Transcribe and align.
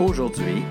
Aujourd'hui, 0.00 0.64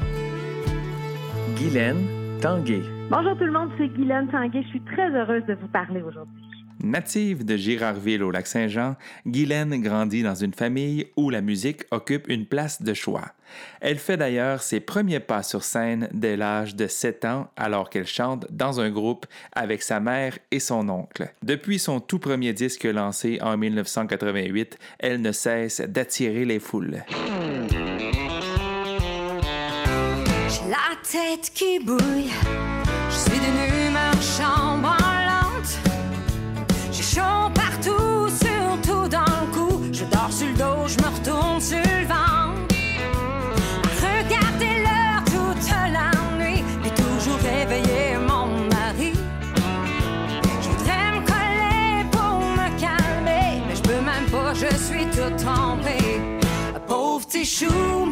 Guylaine 1.56 2.06
Tanguay. 2.42 2.82
Bonjour 3.10 3.38
tout 3.38 3.46
le 3.46 3.54
monde, 3.54 3.70
c'est 3.78 3.88
Guylaine 3.88 4.28
Tanguay. 4.28 4.64
Je 4.64 4.68
suis 4.68 4.82
très 4.82 5.10
heureuse 5.12 5.46
de 5.46 5.54
vous 5.54 5.68
parler 5.70 6.02
aujourd'hui. 6.02 6.44
Native 6.84 7.46
de 7.46 7.56
Girardville 7.56 8.22
au 8.22 8.32
lac 8.32 8.46
Saint-Jean, 8.46 8.98
Guylaine 9.26 9.82
grandit 9.82 10.24
dans 10.24 10.36
une 10.36 10.54
famille 10.54 11.08
où 11.16 11.30
la 11.30 11.40
musique 11.40 11.84
occupe 11.92 12.28
une 12.28 12.46
place 12.46 12.82
de 12.82 12.94
choix. 12.94 13.32
Elle 13.80 13.98
fait 13.98 14.18
d'ailleurs 14.18 14.62
ses 14.62 14.82
premiers 14.82 15.22
pas 15.22 15.44
sur 15.44 15.64
scène 15.64 16.10
dès 16.12 16.36
l'âge 16.36 16.76
de 16.76 16.88
7 16.88 17.24
ans 17.24 17.48
alors 17.56 17.90
qu'elle 17.90 18.08
chante 18.08 18.46
dans 18.52 18.82
un 18.82 18.90
groupe 18.90 19.26
avec 19.54 19.84
sa 19.84 20.02
mère 20.02 20.38
et 20.52 20.60
son 20.60 20.90
oncle. 20.90 21.34
Depuis 21.44 21.80
son 21.80 22.02
tout 22.02 22.20
premier 22.20 22.52
disque 22.52 22.84
lancé 22.84 23.40
en 23.42 23.56
1988, 23.56 24.78
elle 25.00 25.22
ne 25.22 25.32
cesse 25.32 25.80
d'attirer 25.80 26.44
les 26.44 26.60
foules. 26.60 27.04
Tête 31.14 31.52
qui 31.54 31.78
bouille, 31.78 32.32
je 33.08 33.16
suis 33.16 33.40
d'une 33.40 33.88
humeur 33.88 34.20
chambranlante. 34.20 35.78
J'ai 36.92 37.04
chaud 37.04 37.52
partout, 37.54 38.28
surtout 38.30 39.08
dans 39.08 39.36
le 39.42 39.54
cou. 39.54 39.84
Je 39.92 40.06
dors 40.06 40.32
sur 40.32 40.48
le 40.48 40.54
dos, 40.54 40.88
je 40.88 40.98
me 41.04 41.10
retourne 41.16 41.62
sur 41.62 41.78
le 41.78 42.08
ventre. 42.08 42.76
Regardez 44.02 44.82
l'heure 44.86 45.24
toute 45.26 45.70
la 45.98 46.10
nuit, 46.36 46.64
et 46.84 46.90
toujours 46.90 47.38
réveiller 47.44 48.18
mon 48.18 48.48
mari. 48.74 49.14
Je 50.64 50.68
voudrais 50.68 51.12
me 51.12 51.22
coller 51.28 52.10
pour 52.10 52.40
me 52.40 52.68
calmer, 52.80 53.62
mais 53.68 53.76
je 53.76 53.84
peux 53.84 54.02
même 54.02 54.28
pas, 54.32 54.56
je 54.56 54.76
suis 54.76 55.06
tout 55.12 55.46
trempée. 55.46 56.40
Pauvre 56.88 57.26
petit 57.28 57.46
chou, 57.46 58.06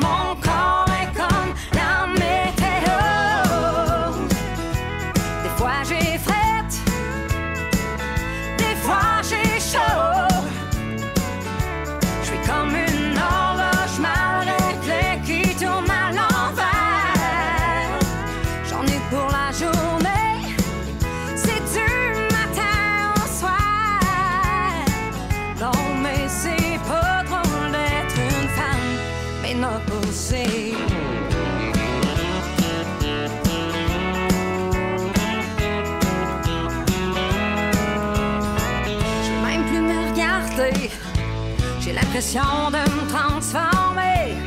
de 42.34 42.38
me 42.38 43.10
transformer. 43.10 44.38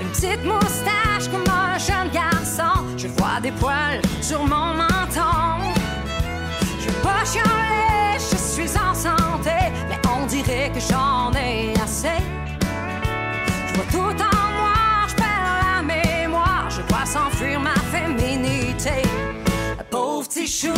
Une 0.00 0.08
petite 0.10 0.44
moustache 0.44 1.28
comme 1.32 1.44
un 1.52 1.76
jeune 1.76 2.08
garçon. 2.12 2.84
Je 2.96 3.08
vois 3.08 3.40
des 3.42 3.50
poils 3.50 4.00
sur 4.20 4.46
mon 4.46 4.74
menton. 4.74 5.58
Je 6.78 6.88
veux 6.88 7.02
pas 7.02 7.24
chialer, 7.24 8.16
je 8.30 8.36
suis 8.36 8.78
en 8.78 8.94
santé. 8.94 9.72
Mais 9.88 9.98
on 10.08 10.24
dirait 10.26 10.70
que 10.72 10.78
j'en 10.78 11.32
ai 11.32 11.72
assez. 11.82 12.22
Je 13.66 13.74
vois 13.74 13.86
tout 13.90 14.22
en 14.22 14.52
noir, 14.52 15.08
je 15.08 15.14
perds 15.16 15.58
la 15.64 15.82
mémoire. 15.82 16.70
Je 16.70 16.82
dois 16.82 17.04
s'enfuir 17.04 17.58
ma 17.58 17.74
féminité. 17.90 19.02
Pauvre 19.90 20.28
petit 20.28 20.46
chou, 20.46 20.72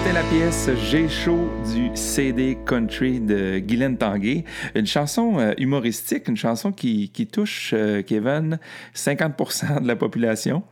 C'était 0.00 0.14
la 0.14 0.22
pièce 0.22 0.70
J'ai 0.90 1.10
chaud 1.10 1.50
du 1.74 1.90
CD 1.94 2.56
Country 2.64 3.20
de 3.20 3.58
Guylaine 3.58 3.98
Tanguay. 3.98 4.44
Une 4.74 4.86
chanson 4.86 5.38
euh, 5.38 5.52
humoristique, 5.58 6.26
une 6.26 6.38
chanson 6.38 6.72
qui, 6.72 7.10
qui 7.10 7.26
touche, 7.26 7.74
euh, 7.74 8.00
Kevin, 8.00 8.58
50% 8.94 9.82
de 9.82 9.86
la 9.86 9.96
population. 9.96 10.62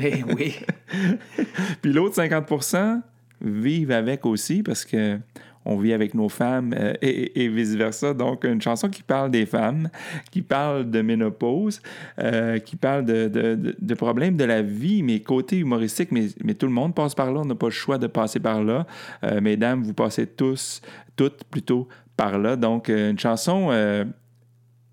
Eh 0.00 0.24
oui, 0.36 0.58
Puis 1.80 1.92
l'autre 1.92 2.16
50 2.16 3.04
vivent 3.40 3.92
avec 3.92 4.26
aussi 4.26 4.64
parce 4.64 4.84
que 4.84 5.20
on 5.66 5.76
vit 5.76 5.92
avec 5.92 6.14
nos 6.14 6.28
femmes 6.28 6.74
euh, 6.78 6.94
et, 7.02 7.48
vice-versa. 7.48 8.14
Donc, 8.14 8.44
une 8.44 8.62
chanson 8.62 8.88
qui 8.88 9.02
parle 9.02 9.30
des 9.30 9.44
femmes, 9.44 9.90
qui 10.30 10.40
parle 10.42 10.88
de 10.90 11.02
ménopause, 11.02 11.82
euh, 12.20 12.58
qui 12.58 12.76
parle 12.76 13.04
de, 13.04 13.94
problèmes 13.94 14.36
de 14.36 14.44
la 14.44 14.62
vie, 14.62 15.02
mais 15.02 15.20
côté 15.20 15.58
humoristique, 15.58 16.10
mais, 16.12 16.28
tout 16.54 16.66
le 16.66 16.72
monde 16.72 16.94
passe 16.94 17.14
par 17.14 17.32
là. 17.32 17.40
On 17.40 17.44
n'a 17.44 17.54
pas 17.54 17.66
le 17.66 17.72
choix 17.72 17.98
de 17.98 18.06
passer 18.06 18.40
par 18.40 18.62
là. 18.62 18.86
Euh, 19.24 19.40
mesdames, 19.40 19.82
vous 19.82 19.94
passez 19.94 20.26
tous, 20.26 20.80
toutes 21.16 21.44
plutôt 21.44 21.88
par 22.16 22.38
là. 22.38 22.56
Donc, 22.56 22.88
une 22.88 23.18
chanson 23.18 23.70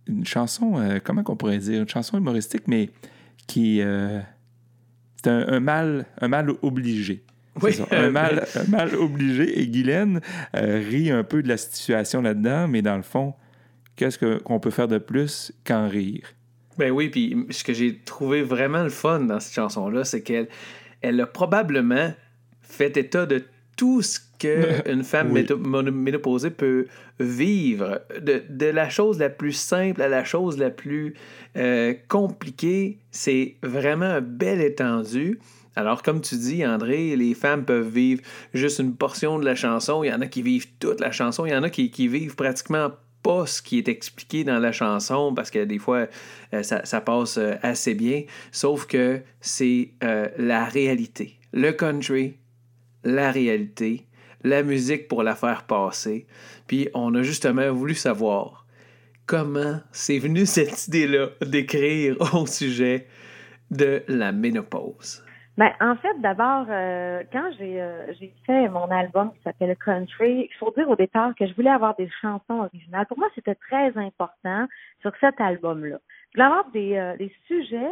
une 0.05 0.25
chanson, 0.25 0.99
comment 1.05 1.23
qu'on 1.23 1.37
pourrait 1.37 1.59
dire, 1.59 1.81
une 1.81 1.87
chanson 1.87 2.17
humoristique, 2.17 2.63
mais 2.67 2.89
qui. 3.47 3.81
c'est 5.23 5.29
un, 5.29 5.47
un 5.47 5.59
mal, 5.61 6.05
un 6.19 6.27
mal 6.27 6.49
obligé. 6.61 7.23
Oui, 7.61 7.73
ça, 7.73 7.85
un, 7.91 8.09
mal, 8.09 8.45
un 8.55 8.69
mal 8.69 8.95
obligé. 8.95 9.59
Et 9.61 9.67
Guylaine 9.67 10.21
euh, 10.55 10.81
rit 10.89 11.11
un 11.11 11.23
peu 11.23 11.43
de 11.43 11.47
la 11.47 11.57
situation 11.57 12.21
là-dedans, 12.21 12.67
mais 12.67 12.81
dans 12.81 12.95
le 12.97 13.03
fond, 13.03 13.33
qu'est-ce 13.95 14.17
que- 14.17 14.39
qu'on 14.39 14.59
peut 14.59 14.71
faire 14.71 14.87
de 14.87 14.97
plus 14.97 15.53
qu'en 15.65 15.87
rire? 15.87 16.33
Ben 16.79 16.89
oui, 16.91 17.09
puis 17.09 17.45
ce 17.51 17.63
que 17.63 17.73
j'ai 17.73 17.99
trouvé 17.99 18.41
vraiment 18.41 18.81
le 18.83 18.89
fun 18.89 19.19
dans 19.19 19.39
cette 19.39 19.53
chanson-là, 19.53 20.03
c'est 20.03 20.21
qu'elle 20.23 20.47
elle 21.01 21.19
a 21.21 21.27
probablement 21.27 22.13
fait 22.61 22.97
état 22.97 23.25
de 23.27 23.43
tout 23.77 24.01
ce 24.01 24.19
qu'une 24.39 25.03
femme 25.03 25.31
Oui. 25.31 25.45
ménopausée 25.91 26.49
peut 26.49 26.87
vivre, 27.19 28.01
de, 28.19 28.41
de 28.49 28.65
la 28.65 28.89
chose 28.89 29.19
la 29.19 29.29
plus 29.29 29.51
simple 29.51 30.01
à 30.01 30.07
la 30.07 30.23
chose 30.23 30.57
la 30.57 30.69
plus 30.71 31.13
euh, 31.57 31.93
compliquée. 32.07 32.97
C'est 33.11 33.55
vraiment 33.61 34.05
un 34.05 34.21
bel 34.21 34.59
étendu. 34.61 35.39
Alors, 35.75 36.03
comme 36.03 36.21
tu 36.21 36.35
dis, 36.35 36.65
André, 36.65 37.15
les 37.15 37.33
femmes 37.33 37.65
peuvent 37.65 37.89
vivre 37.89 38.21
juste 38.53 38.79
une 38.79 38.95
portion 38.95 39.39
de 39.39 39.45
la 39.45 39.55
chanson. 39.55 40.03
Il 40.03 40.07
y 40.07 40.13
en 40.13 40.21
a 40.21 40.27
qui 40.27 40.41
vivent 40.41 40.67
toute 40.79 40.99
la 40.99 41.11
chanson. 41.11 41.45
Il 41.45 41.51
y 41.51 41.55
en 41.55 41.63
a 41.63 41.69
qui, 41.69 42.07
vivent 42.07 42.35
pratiquement 42.35 42.91
pas 43.23 43.47
ce 43.47 43.61
qui 43.61 43.77
est 43.77 43.87
expliqué 43.87 44.43
dans 44.43 44.59
la 44.59 44.71
chanson 44.71 45.33
parce 45.33 45.49
que 45.49 45.63
des 45.63 45.79
fois, 45.79 46.07
euh, 46.53 46.61
ça, 46.61 46.85
ça 46.85 46.99
passe 47.01 47.37
euh, 47.37 47.55
assez 47.61 47.95
bien. 47.95 48.23
Sauf 48.51 48.85
que 48.85 49.21
c'est 49.39 49.91
euh, 50.03 50.27
la 50.37 50.65
réalité. 50.65 51.39
Le 51.53 51.71
country, 51.71 52.35
la 53.03 53.31
réalité, 53.31 54.05
la 54.43 54.61
musique 54.61 55.07
pour 55.07 55.23
la 55.23 55.35
faire 55.35 55.63
passer. 55.63 56.27
Puis 56.67 56.89
on 56.93 57.15
a 57.15 57.23
justement 57.23 57.71
voulu 57.71 57.95
savoir 57.95 58.65
comment 59.25 59.79
c'est 59.91 60.19
venu 60.19 60.45
cette 60.45 60.87
idée-là 60.87 61.29
d'écrire 61.45 62.17
au 62.33 62.45
sujet 62.45 63.07
de 63.71 64.03
la 64.07 64.31
ménopause. 64.31 65.23
Ben, 65.55 65.71
en 65.79 65.95
fait, 65.97 66.19
d'abord, 66.19 66.65
euh, 66.69 67.23
quand 67.31 67.51
j'ai 67.59 67.79
euh, 67.79 68.11
j'ai 68.19 68.33
fait 68.47 68.67
mon 68.69 68.89
album 68.89 69.31
qui 69.33 69.41
s'appelle 69.43 69.75
Country, 69.77 70.49
il 70.49 70.57
faut 70.57 70.73
dire 70.75 70.89
au 70.89 70.95
départ 70.95 71.35
que 71.35 71.45
je 71.45 71.53
voulais 71.53 71.69
avoir 71.69 71.95
des 71.95 72.09
chansons 72.21 72.61
originales. 72.61 73.05
Pour 73.05 73.19
moi, 73.19 73.29
c'était 73.35 73.55
très 73.55 73.95
important 73.95 74.65
sur 75.01 75.11
cet 75.21 75.39
album-là. 75.39 75.97
Je 76.31 76.37
voulais 76.37 76.45
avoir 76.45 76.71
des, 76.71 76.97
euh, 76.97 77.15
des 77.17 77.31
sujets 77.45 77.91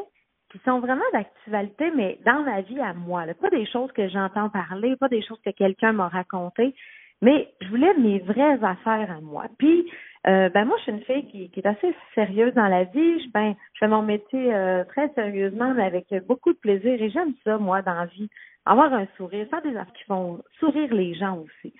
qui 0.51 0.59
sont 0.65 0.79
vraiment 0.79 1.05
d'actualité, 1.13 1.91
mais 1.95 2.17
dans 2.25 2.41
ma 2.41 2.61
vie 2.61 2.79
à 2.79 2.93
moi. 2.93 3.27
Là. 3.27 3.35
Pas 3.35 3.51
des 3.51 3.67
choses 3.67 3.91
que 3.91 4.09
j'entends 4.09 4.49
parler, 4.49 4.95
pas 4.95 5.07
des 5.07 5.21
choses 5.21 5.39
que 5.45 5.51
quelqu'un 5.51 5.93
m'a 5.93 6.07
racontées, 6.07 6.73
mais 7.21 7.53
je 7.61 7.67
voulais 7.67 7.93
mes 7.93 8.19
vraies 8.19 8.63
affaires 8.63 9.11
à 9.11 9.21
moi. 9.21 9.45
Puis, 9.59 9.85
euh, 10.27 10.49
ben 10.49 10.65
moi, 10.65 10.77
je 10.77 10.83
suis 10.83 10.91
une 10.91 11.01
fille 11.01 11.49
qui, 11.49 11.59
est 11.59 11.65
assez 11.65 11.95
sérieuse 12.13 12.53
dans 12.53 12.67
la 12.67 12.83
vie. 12.83 13.23
Je, 13.23 13.29
ben, 13.31 13.55
je 13.73 13.79
fais 13.79 13.87
mon 13.87 14.03
métier 14.03 14.53
euh, 14.53 14.83
très 14.83 15.09
sérieusement, 15.13 15.73
mais 15.73 15.83
avec 15.83 16.13
beaucoup 16.27 16.53
de 16.53 16.57
plaisir. 16.57 17.01
Et 17.01 17.09
j'aime 17.09 17.33
ça, 17.43 17.57
moi, 17.57 17.81
dans 17.81 17.95
la 17.95 18.05
vie. 18.05 18.29
Avoir 18.65 18.93
un 18.93 19.07
sourire, 19.17 19.47
faire 19.49 19.63
des 19.63 19.75
affaires 19.75 19.93
qui 19.93 20.03
font 20.03 20.43
sourire 20.59 20.93
les 20.93 21.15
gens 21.15 21.37
aussi. 21.37 21.73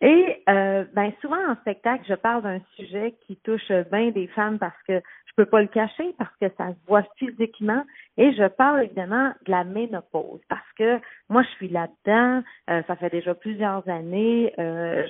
Et 0.00 0.42
euh, 0.48 0.84
ben 0.94 1.12
souvent 1.20 1.40
en 1.50 1.56
spectacle, 1.56 2.04
je 2.08 2.14
parle 2.14 2.42
d'un 2.42 2.60
sujet 2.76 3.14
qui 3.26 3.36
touche 3.38 3.70
bien 3.90 4.10
des 4.10 4.28
femmes 4.28 4.58
parce 4.58 4.80
que 4.86 5.00
je 5.26 5.32
peux 5.36 5.46
pas 5.46 5.60
le 5.60 5.68
cacher, 5.68 6.14
parce 6.18 6.34
que 6.40 6.48
ça 6.56 6.68
se 6.68 6.86
voit 6.86 7.04
physiquement. 7.16 7.84
Et 8.16 8.32
je 8.32 8.46
parle 8.48 8.84
évidemment 8.84 9.32
de 9.46 9.50
la 9.50 9.64
ménopause 9.64 10.40
parce 10.48 10.72
que 10.76 11.00
moi 11.28 11.42
je 11.42 11.48
suis 11.56 11.68
là-dedans. 11.68 12.42
euh, 12.70 12.82
ça 12.86 12.96
fait 12.96 13.10
déjà 13.10 13.34
plusieurs 13.34 13.88
années. 13.88 14.52
euh, 14.58 15.02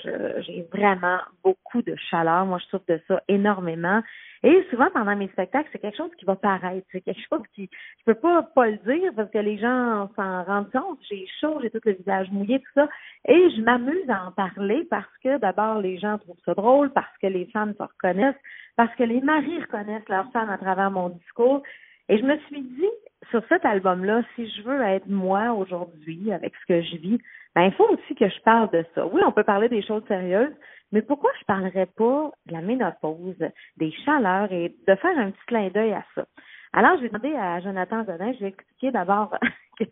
j'ai 0.46 0.66
vraiment 0.72 1.18
beaucoup 1.44 1.82
de 1.82 1.94
chaleur. 2.10 2.46
Moi, 2.46 2.58
je 2.58 2.66
souffre 2.66 2.84
de 2.88 3.00
ça 3.08 3.22
énormément. 3.28 4.02
Et 4.42 4.64
souvent 4.70 4.88
pendant 4.92 5.16
mes 5.16 5.28
spectacles, 5.28 5.68
c'est 5.72 5.80
quelque 5.80 5.96
chose 5.96 6.10
qui 6.18 6.24
va 6.24 6.36
paraître. 6.36 6.86
C'est 6.92 7.00
quelque 7.00 7.20
chose 7.28 7.42
qui 7.54 7.68
je 7.98 8.04
peux 8.04 8.14
pas 8.14 8.42
pas 8.42 8.68
le 8.68 8.76
dire 8.78 9.12
parce 9.16 9.30
que 9.30 9.38
les 9.38 9.58
gens 9.58 10.08
s'en 10.16 10.44
rendent 10.44 10.70
compte. 10.70 10.98
J'ai 11.10 11.26
chaud, 11.40 11.58
j'ai 11.62 11.70
tout 11.70 11.80
le 11.84 11.92
visage 11.92 12.30
mouillé, 12.30 12.60
tout 12.60 12.72
ça. 12.74 12.88
Et 13.26 13.50
je 13.50 13.60
m'amuse 13.62 14.08
à 14.08 14.26
en 14.26 14.32
parler 14.32 14.86
parce 14.90 15.16
que 15.22 15.38
d'abord 15.38 15.80
les 15.80 15.98
gens 15.98 16.18
trouvent 16.18 16.40
ça 16.44 16.54
drôle, 16.54 16.90
parce 16.90 17.16
que 17.20 17.26
les 17.26 17.46
femmes 17.46 17.74
se 17.76 17.82
reconnaissent, 17.82 18.40
parce 18.76 18.94
que 18.94 19.04
les 19.04 19.20
maris 19.20 19.60
reconnaissent 19.60 20.08
leurs 20.08 20.30
femmes 20.32 20.50
à 20.50 20.58
travers 20.58 20.90
mon 20.90 21.08
discours. 21.08 21.62
Et 22.08 22.18
je 22.18 22.22
me 22.22 22.38
suis 22.48 22.62
dit, 22.62 22.90
sur 23.30 23.42
cet 23.48 23.64
album-là, 23.64 24.22
si 24.34 24.48
je 24.50 24.62
veux 24.62 24.80
être 24.82 25.08
moi 25.08 25.52
aujourd'hui 25.52 26.32
avec 26.32 26.54
ce 26.56 26.66
que 26.66 26.82
je 26.82 26.96
vis, 26.96 27.18
ben 27.54 27.64
il 27.64 27.72
faut 27.72 27.88
aussi 27.88 28.14
que 28.14 28.28
je 28.28 28.40
parle 28.42 28.70
de 28.70 28.84
ça. 28.94 29.06
Oui, 29.06 29.20
on 29.26 29.32
peut 29.32 29.44
parler 29.44 29.68
des 29.68 29.82
choses 29.82 30.02
sérieuses, 30.06 30.54
mais 30.92 31.02
pourquoi 31.02 31.30
je 31.38 31.44
parlerais 31.44 31.86
pas 31.86 32.30
de 32.46 32.52
la 32.52 32.60
ménopause, 32.60 33.36
des 33.76 33.92
chaleurs 34.04 34.50
et 34.52 34.74
de 34.86 34.94
faire 34.94 35.18
un 35.18 35.30
petit 35.30 35.46
clin 35.46 35.68
d'œil 35.68 35.92
à 35.92 36.04
ça? 36.14 36.26
Alors, 36.72 36.98
j'ai 37.00 37.08
demandé 37.08 37.34
à 37.34 37.60
Jonathan 37.60 38.02
Godin, 38.04 38.32
j'ai 38.38 38.46
expliqué 38.46 38.90
d'abord 38.90 39.36
que, 39.78 39.84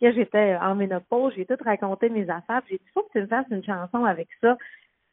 j'étais 0.00 0.56
en 0.56 0.74
ménopause, 0.74 1.32
j'ai 1.36 1.46
tout 1.46 1.56
raconté 1.64 2.08
mes 2.08 2.28
affaires, 2.28 2.62
j'ai 2.68 2.76
dit, 2.76 2.90
faut 2.92 3.02
que 3.02 3.12
tu 3.12 3.20
me 3.20 3.26
fasses 3.26 3.46
une 3.50 3.64
chanson 3.64 4.04
avec 4.04 4.28
ça. 4.40 4.56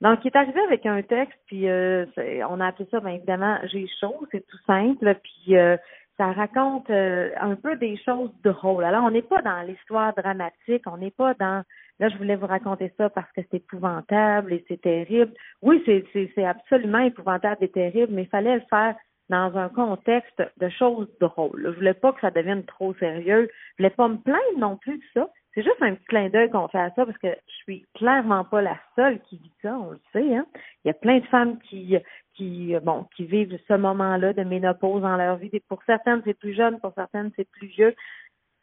Donc, 0.01 0.19
il 0.23 0.27
est 0.27 0.35
arrivé 0.35 0.59
avec 0.61 0.85
un 0.87 1.01
texte, 1.03 1.37
puis 1.45 1.69
euh, 1.69 2.05
on 2.49 2.59
a 2.59 2.67
appelé 2.67 2.87
ça, 2.89 2.99
bien 2.99 3.13
évidemment, 3.13 3.59
J'ai 3.65 3.87
chaud, 3.99 4.25
c'est 4.31 4.45
tout 4.47 4.57
simple, 4.65 5.15
puis 5.21 5.55
euh, 5.55 5.77
ça 6.17 6.31
raconte 6.31 6.89
euh, 6.89 7.31
un 7.39 7.55
peu 7.55 7.75
des 7.77 7.97
choses 7.97 8.31
drôles. 8.43 8.83
Alors, 8.83 9.03
on 9.03 9.11
n'est 9.11 9.21
pas 9.21 9.41
dans 9.41 9.61
l'histoire 9.61 10.13
dramatique, 10.13 10.83
on 10.85 10.97
n'est 10.97 11.11
pas 11.11 11.33
dans 11.35 11.63
là, 11.99 12.09
je 12.09 12.17
voulais 12.17 12.35
vous 12.35 12.47
raconter 12.47 12.91
ça 12.97 13.09
parce 13.09 13.31
que 13.33 13.41
c'est 13.49 13.57
épouvantable 13.57 14.53
et 14.53 14.65
c'est 14.67 14.81
terrible. 14.81 15.33
Oui, 15.61 15.83
c'est 15.85 16.45
absolument 16.45 16.99
épouvantable 16.99 17.63
et 17.63 17.69
terrible, 17.69 18.13
mais 18.13 18.23
il 18.23 18.29
fallait 18.29 18.55
le 18.55 18.63
faire 18.69 18.95
dans 19.29 19.55
un 19.57 19.69
contexte 19.69 20.41
de 20.57 20.69
choses 20.69 21.07
drôles. 21.19 21.63
Je 21.63 21.77
voulais 21.77 21.93
pas 21.93 22.11
que 22.11 22.19
ça 22.19 22.31
devienne 22.31 22.65
trop 22.65 22.93
sérieux. 22.95 23.49
Je 23.51 23.83
voulais 23.83 23.95
pas 23.95 24.07
me 24.07 24.17
plaindre 24.17 24.59
non 24.59 24.77
plus 24.77 24.97
de 24.97 25.03
ça. 25.13 25.29
C'est 25.53 25.63
juste 25.63 25.81
un 25.81 25.95
petit 25.95 26.05
clin 26.05 26.29
d'œil 26.29 26.49
qu'on 26.49 26.67
fait 26.69 26.79
à 26.79 26.91
ça 26.91 27.05
parce 27.05 27.17
que 27.17 27.27
je 27.27 27.53
suis 27.63 27.85
clairement 27.95 28.45
pas 28.45 28.61
la 28.61 28.77
seule 28.95 29.19
qui 29.21 29.37
vit 29.37 29.51
ça, 29.61 29.77
on 29.77 29.91
le 29.91 29.99
sait. 30.13 30.35
Hein? 30.35 30.45
Il 30.83 30.87
y 30.87 30.91
a 30.91 30.93
plein 30.93 31.19
de 31.19 31.25
femmes 31.25 31.59
qui, 31.59 31.97
qui, 32.35 32.73
bon, 32.81 33.05
qui 33.15 33.25
vivent 33.25 33.59
ce 33.67 33.73
moment-là 33.73 34.33
de 34.33 34.43
ménopause 34.43 35.01
dans 35.01 35.17
leur 35.17 35.37
vie. 35.37 35.49
Et 35.51 35.59
pour 35.59 35.83
certaines, 35.83 36.21
c'est 36.25 36.37
plus 36.37 36.53
jeune, 36.53 36.79
pour 36.79 36.93
certaines, 36.95 37.31
c'est 37.35 37.49
plus 37.49 37.67
vieux. 37.67 37.93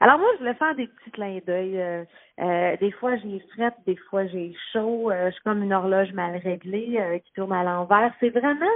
Alors 0.00 0.18
moi, 0.18 0.28
je 0.34 0.38
voulais 0.38 0.54
faire 0.54 0.76
des 0.76 0.86
petits 0.86 1.10
clins 1.10 1.40
d'œil. 1.46 1.80
Euh, 1.80 2.04
euh, 2.40 2.76
des 2.76 2.92
fois, 2.92 3.16
j'ai 3.16 3.40
frette, 3.54 3.74
des 3.84 3.96
fois, 3.96 4.26
j'ai 4.26 4.54
chaud. 4.72 5.10
Euh, 5.10 5.26
je 5.26 5.32
suis 5.32 5.42
comme 5.42 5.62
une 5.62 5.72
horloge 5.72 6.12
mal 6.12 6.36
réglée 6.36 6.98
euh, 7.00 7.18
qui 7.18 7.32
tourne 7.32 7.52
à 7.52 7.64
l'envers. 7.64 8.14
C'est 8.20 8.30
vraiment 8.30 8.70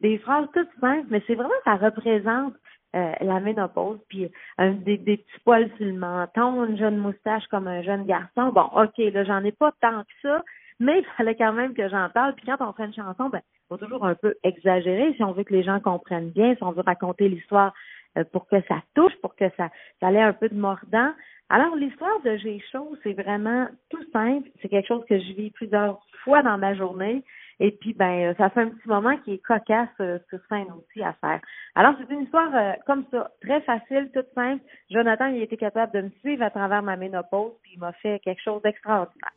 des 0.00 0.18
phrases 0.18 0.46
toutes 0.54 0.70
simples, 0.80 1.08
mais 1.10 1.22
c'est 1.26 1.34
vraiment, 1.34 1.50
ça 1.64 1.74
représente 1.74 2.54
euh, 2.96 3.12
la 3.20 3.40
ménopause, 3.40 3.98
puis 4.08 4.30
un, 4.56 4.72
des, 4.72 4.96
des 4.96 5.18
petits 5.18 5.40
poils 5.44 5.70
sur 5.76 5.86
le 5.86 5.92
menton, 5.92 6.64
une 6.64 6.78
jeune 6.78 6.96
moustache 6.96 7.46
comme 7.48 7.68
un 7.68 7.82
jeune 7.82 8.06
garçon. 8.06 8.50
Bon, 8.52 8.68
OK, 8.74 8.96
là, 8.98 9.24
j'en 9.24 9.44
ai 9.44 9.52
pas 9.52 9.72
tant 9.80 10.02
que 10.02 10.12
ça, 10.22 10.42
mais 10.80 11.00
il 11.00 11.04
fallait 11.16 11.34
quand 11.34 11.52
même 11.52 11.74
que 11.74 11.88
j'en 11.88 12.08
parle. 12.08 12.34
Puis 12.34 12.46
quand 12.46 12.56
on 12.60 12.72
fait 12.72 12.86
une 12.86 12.94
chanson, 12.94 13.28
ben, 13.28 13.40
faut 13.68 13.76
toujours 13.76 14.06
un 14.06 14.14
peu 14.14 14.34
exagérer 14.42 15.12
si 15.14 15.22
on 15.22 15.32
veut 15.32 15.44
que 15.44 15.52
les 15.52 15.62
gens 15.62 15.80
comprennent 15.80 16.30
bien, 16.30 16.54
si 16.54 16.62
on 16.62 16.72
veut 16.72 16.82
raconter 16.84 17.28
l'histoire 17.28 17.74
euh, 18.16 18.24
pour 18.32 18.46
que 18.46 18.60
ça 18.62 18.76
touche, 18.94 19.14
pour 19.20 19.36
que 19.36 19.48
ça, 19.56 19.68
ça 20.00 20.12
ait 20.12 20.22
un 20.22 20.32
peu 20.32 20.48
de 20.48 20.54
mordant. 20.54 21.12
Alors, 21.50 21.76
l'histoire 21.76 22.20
de 22.24 22.36
J'ai 22.36 22.62
chaud, 22.72 22.96
c'est 23.02 23.14
vraiment 23.14 23.68
tout 23.90 24.02
simple. 24.12 24.48
C'est 24.60 24.68
quelque 24.68 24.88
chose 24.88 25.04
que 25.08 25.18
je 25.18 25.32
vis 25.32 25.50
plusieurs 25.50 26.00
fois 26.24 26.42
dans 26.42 26.58
ma 26.58 26.74
journée. 26.74 27.22
Et 27.60 27.72
puis, 27.72 27.92
ben, 27.92 28.30
euh, 28.30 28.34
ça 28.38 28.50
fait 28.50 28.60
un 28.60 28.68
petit 28.68 28.88
moment 28.88 29.16
qui 29.24 29.32
est 29.32 29.38
cocasse 29.38 29.88
euh, 30.00 30.20
sur 30.28 30.38
scène 30.48 30.68
aussi 30.76 31.02
à 31.02 31.12
faire. 31.20 31.40
Alors, 31.74 31.94
c'est 31.98 32.08
une 32.14 32.22
histoire 32.22 32.54
euh, 32.54 32.74
comme 32.86 33.04
ça, 33.10 33.32
très 33.40 33.60
facile, 33.62 34.10
toute 34.14 34.28
simple. 34.34 34.62
Jonathan, 34.90 35.26
il 35.26 35.40
a 35.40 35.44
été 35.44 35.56
capable 35.56 35.92
de 35.92 36.02
me 36.02 36.10
suivre 36.20 36.44
à 36.44 36.50
travers 36.50 36.82
ma 36.82 36.96
ménopause, 36.96 37.54
puis 37.62 37.72
il 37.74 37.80
m'a 37.80 37.92
fait 37.94 38.20
quelque 38.20 38.42
chose 38.42 38.62
d'extraordinaire. 38.62 39.32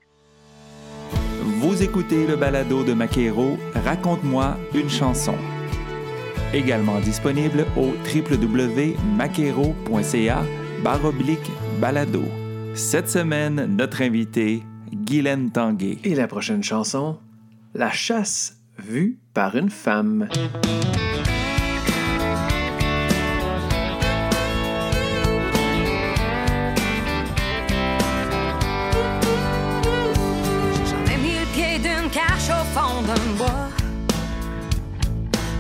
Vous 1.62 1.82
écoutez 1.84 2.28
le 2.28 2.36
balado 2.36 2.84
de 2.84 2.94
Maquero, 2.94 3.58
Raconte-moi 3.74 4.58
une 4.76 4.90
chanson. 4.90 5.34
Également 6.54 7.00
disponible 7.00 7.66
au 7.76 7.96
www.maquero.ca 8.06 10.44
baroblique 10.84 11.52
balado. 11.80 12.24
Cette 12.76 13.10
semaine, 13.10 13.76
notre 13.78 14.02
invité, 14.02 14.64
Guylaine 14.94 15.52
Tanguay. 15.52 15.98
Et 16.04 16.16
la 16.16 16.28
prochaine 16.28 16.64
chanson, 16.64 17.18
La 17.74 17.90
chasse 17.90 18.58
vue 18.78 19.18
par 19.34 19.56
une 19.56 19.70
femme. 19.70 20.28
J'en 30.86 31.14
ai 31.14 31.18
mis 31.18 31.40
le 31.40 31.46
pied 31.54 31.80
d'une 31.80 32.10
cache 32.12 32.50
au 32.50 32.66
fond 32.78 33.02
d'un 33.04 33.38
bois. 33.38 33.70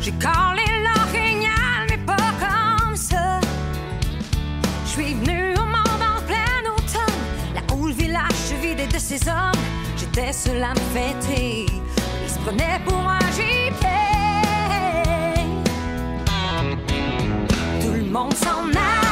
J'ai 0.01 0.11
collé 0.11 0.65
l'orignal, 0.83 1.87
mais 1.89 1.97
pas 2.05 2.33
comme 2.41 2.97
ça. 2.97 3.39
Je 4.83 4.89
suis 4.89 5.13
venu 5.13 5.53
au 5.53 5.65
monde 5.65 6.01
en 6.01 6.21
plein 6.27 6.69
automne, 6.73 7.55
là 7.55 7.61
où 7.73 7.87
le 7.87 7.93
village 7.93 8.33
se 8.33 8.55
vidait 8.55 8.87
de 8.87 8.99
ses 8.99 9.29
hommes. 9.29 9.53
J'étais 9.95 10.33
seul 10.33 10.61
à 10.61 10.73
me 10.73 10.79
fêter 10.93 11.67
prenais 12.43 12.79
pour 12.85 12.97
un 12.97 13.19
JP. 13.31 13.85
Tout 17.81 17.93
le 17.93 18.03
monde 18.03 18.33
s'en 18.33 18.69
a. 18.75 19.10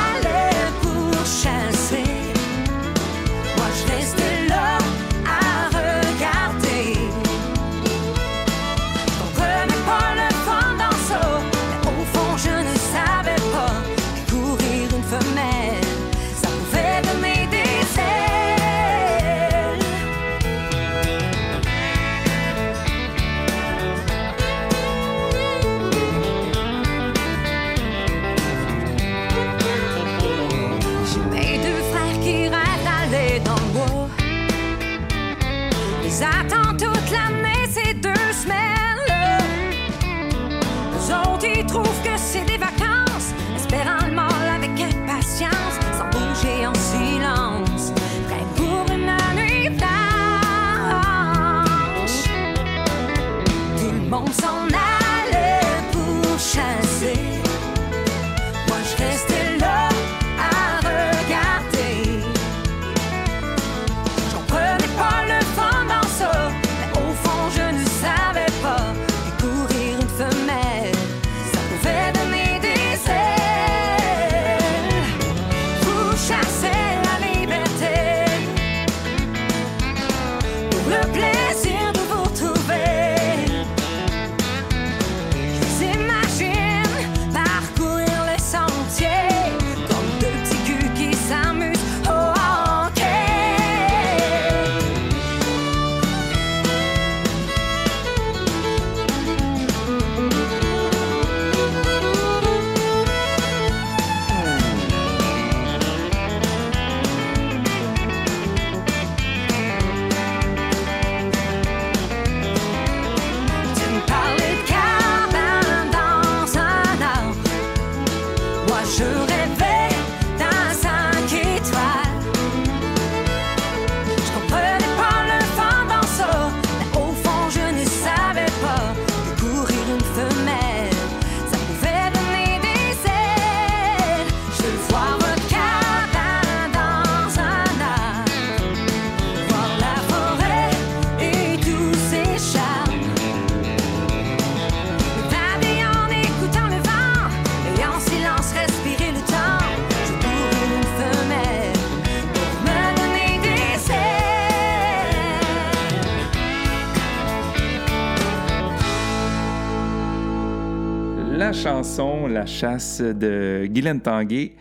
chasse 162.49 163.01
de 163.01 163.67
Guylaine 163.69 164.01
Tanguay. 164.01 164.53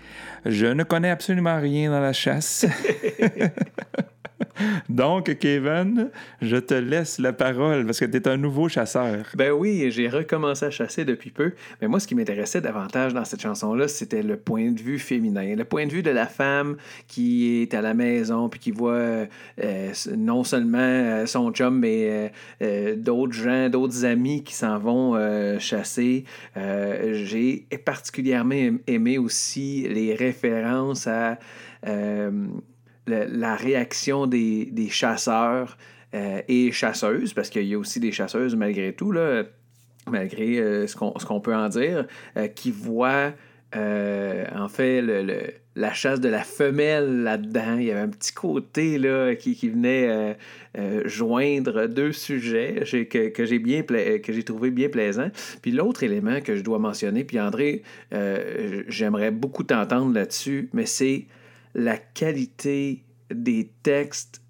Je 0.46 0.66
ne 0.66 0.84
connais 0.84 1.10
absolument 1.10 1.60
rien 1.60 1.90
dans 1.90 2.00
la 2.00 2.12
chasse. 2.12 2.66
Donc, 4.88 5.36
Kevin, 5.38 6.10
je 6.40 6.56
te 6.56 6.74
laisse 6.74 7.18
la 7.18 7.32
parole 7.32 7.84
parce 7.84 8.00
que 8.00 8.04
tu 8.04 8.16
es 8.16 8.28
un 8.28 8.36
nouveau 8.36 8.68
chasseur. 8.68 9.26
Ben 9.34 9.52
oui, 9.52 9.90
j'ai 9.90 10.08
recommencé 10.08 10.66
à 10.66 10.70
chasser 10.70 11.04
depuis 11.04 11.30
peu. 11.30 11.52
Mais 11.80 11.88
moi, 11.88 12.00
ce 12.00 12.06
qui 12.06 12.14
m'intéressait 12.14 12.60
davantage 12.60 13.14
dans 13.14 13.24
cette 13.24 13.40
chanson-là, 13.40 13.88
c'était 13.88 14.22
le 14.22 14.36
point 14.36 14.70
de 14.70 14.80
vue 14.80 14.98
féminin. 14.98 15.54
Le 15.56 15.64
point 15.64 15.86
de 15.86 15.92
vue 15.92 16.02
de 16.02 16.10
la 16.10 16.26
femme 16.26 16.76
qui 17.06 17.62
est 17.62 17.74
à 17.74 17.80
la 17.80 17.94
maison 17.94 18.48
puis 18.48 18.60
qui 18.60 18.70
voit 18.70 19.26
euh, 19.62 19.92
non 20.16 20.44
seulement 20.44 20.78
euh, 20.78 21.26
son 21.26 21.50
chum, 21.52 21.78
mais 21.78 22.32
euh, 22.62 22.96
d'autres 22.96 23.32
gens, 23.32 23.68
d'autres 23.68 24.04
amis 24.04 24.42
qui 24.42 24.54
s'en 24.54 24.78
vont 24.78 25.18
chasser. 25.58 26.24
J'ai 26.56 27.66
particulièrement 27.84 28.78
aimé 28.86 29.18
aussi 29.18 29.86
les 29.88 30.14
références 30.14 31.06
à 31.06 31.38
la 33.08 33.56
réaction 33.56 34.26
des, 34.26 34.88
chasseurs 34.90 35.76
euh, 36.14 36.40
et 36.48 36.72
chasseuses, 36.72 37.34
parce 37.34 37.50
qu'il 37.50 37.64
y 37.64 37.74
a 37.74 37.78
aussi 37.78 38.00
des 38.00 38.12
chasseuses 38.12 38.56
malgré 38.56 38.92
tout, 38.92 39.12
là, 39.12 39.44
malgré 40.10 40.58
euh, 40.58 40.86
ce 40.86 40.96
qu'on 40.96 41.40
peut 41.40 41.54
en 41.54 41.68
dire, 41.68 42.06
euh, 42.36 42.48
qui 42.48 42.70
voient 42.70 43.32
en 43.74 44.68
fait 44.68 45.02
le- 45.02 45.52
la 45.76 45.92
chasse 45.92 46.20
de 46.20 46.30
la 46.30 46.42
femelle 46.42 47.22
là-dedans. 47.22 47.76
Il 47.76 47.84
y 47.84 47.90
avait 47.90 48.00
un 48.00 48.08
petit 48.08 48.32
côté 48.32 48.96
là, 48.96 49.34
qui, 49.34 49.54
venait 49.68 50.36
joindre 51.04 51.86
deux 51.86 52.12
sujets 52.12 52.82
que, 53.10 53.28
que 53.28 53.44
j'ai 54.32 54.42
trouvé 54.42 54.70
bien 54.70 54.88
plaisant. 54.88 55.28
Puis 55.60 55.70
l'autre 55.70 56.02
élément 56.02 56.40
que 56.40 56.56
je 56.56 56.62
dois 56.62 56.78
mentionner, 56.78 57.24
puis 57.24 57.38
André, 57.38 57.82
j'aimerais 58.88 59.30
beaucoup 59.30 59.64
t'entendre 59.64 60.14
là-dessus, 60.14 60.70
mais 60.72 60.86
c'est 60.86 61.26
la 61.78 61.96
qualité 61.96 63.04
des 63.34 63.70
textes 63.82 64.42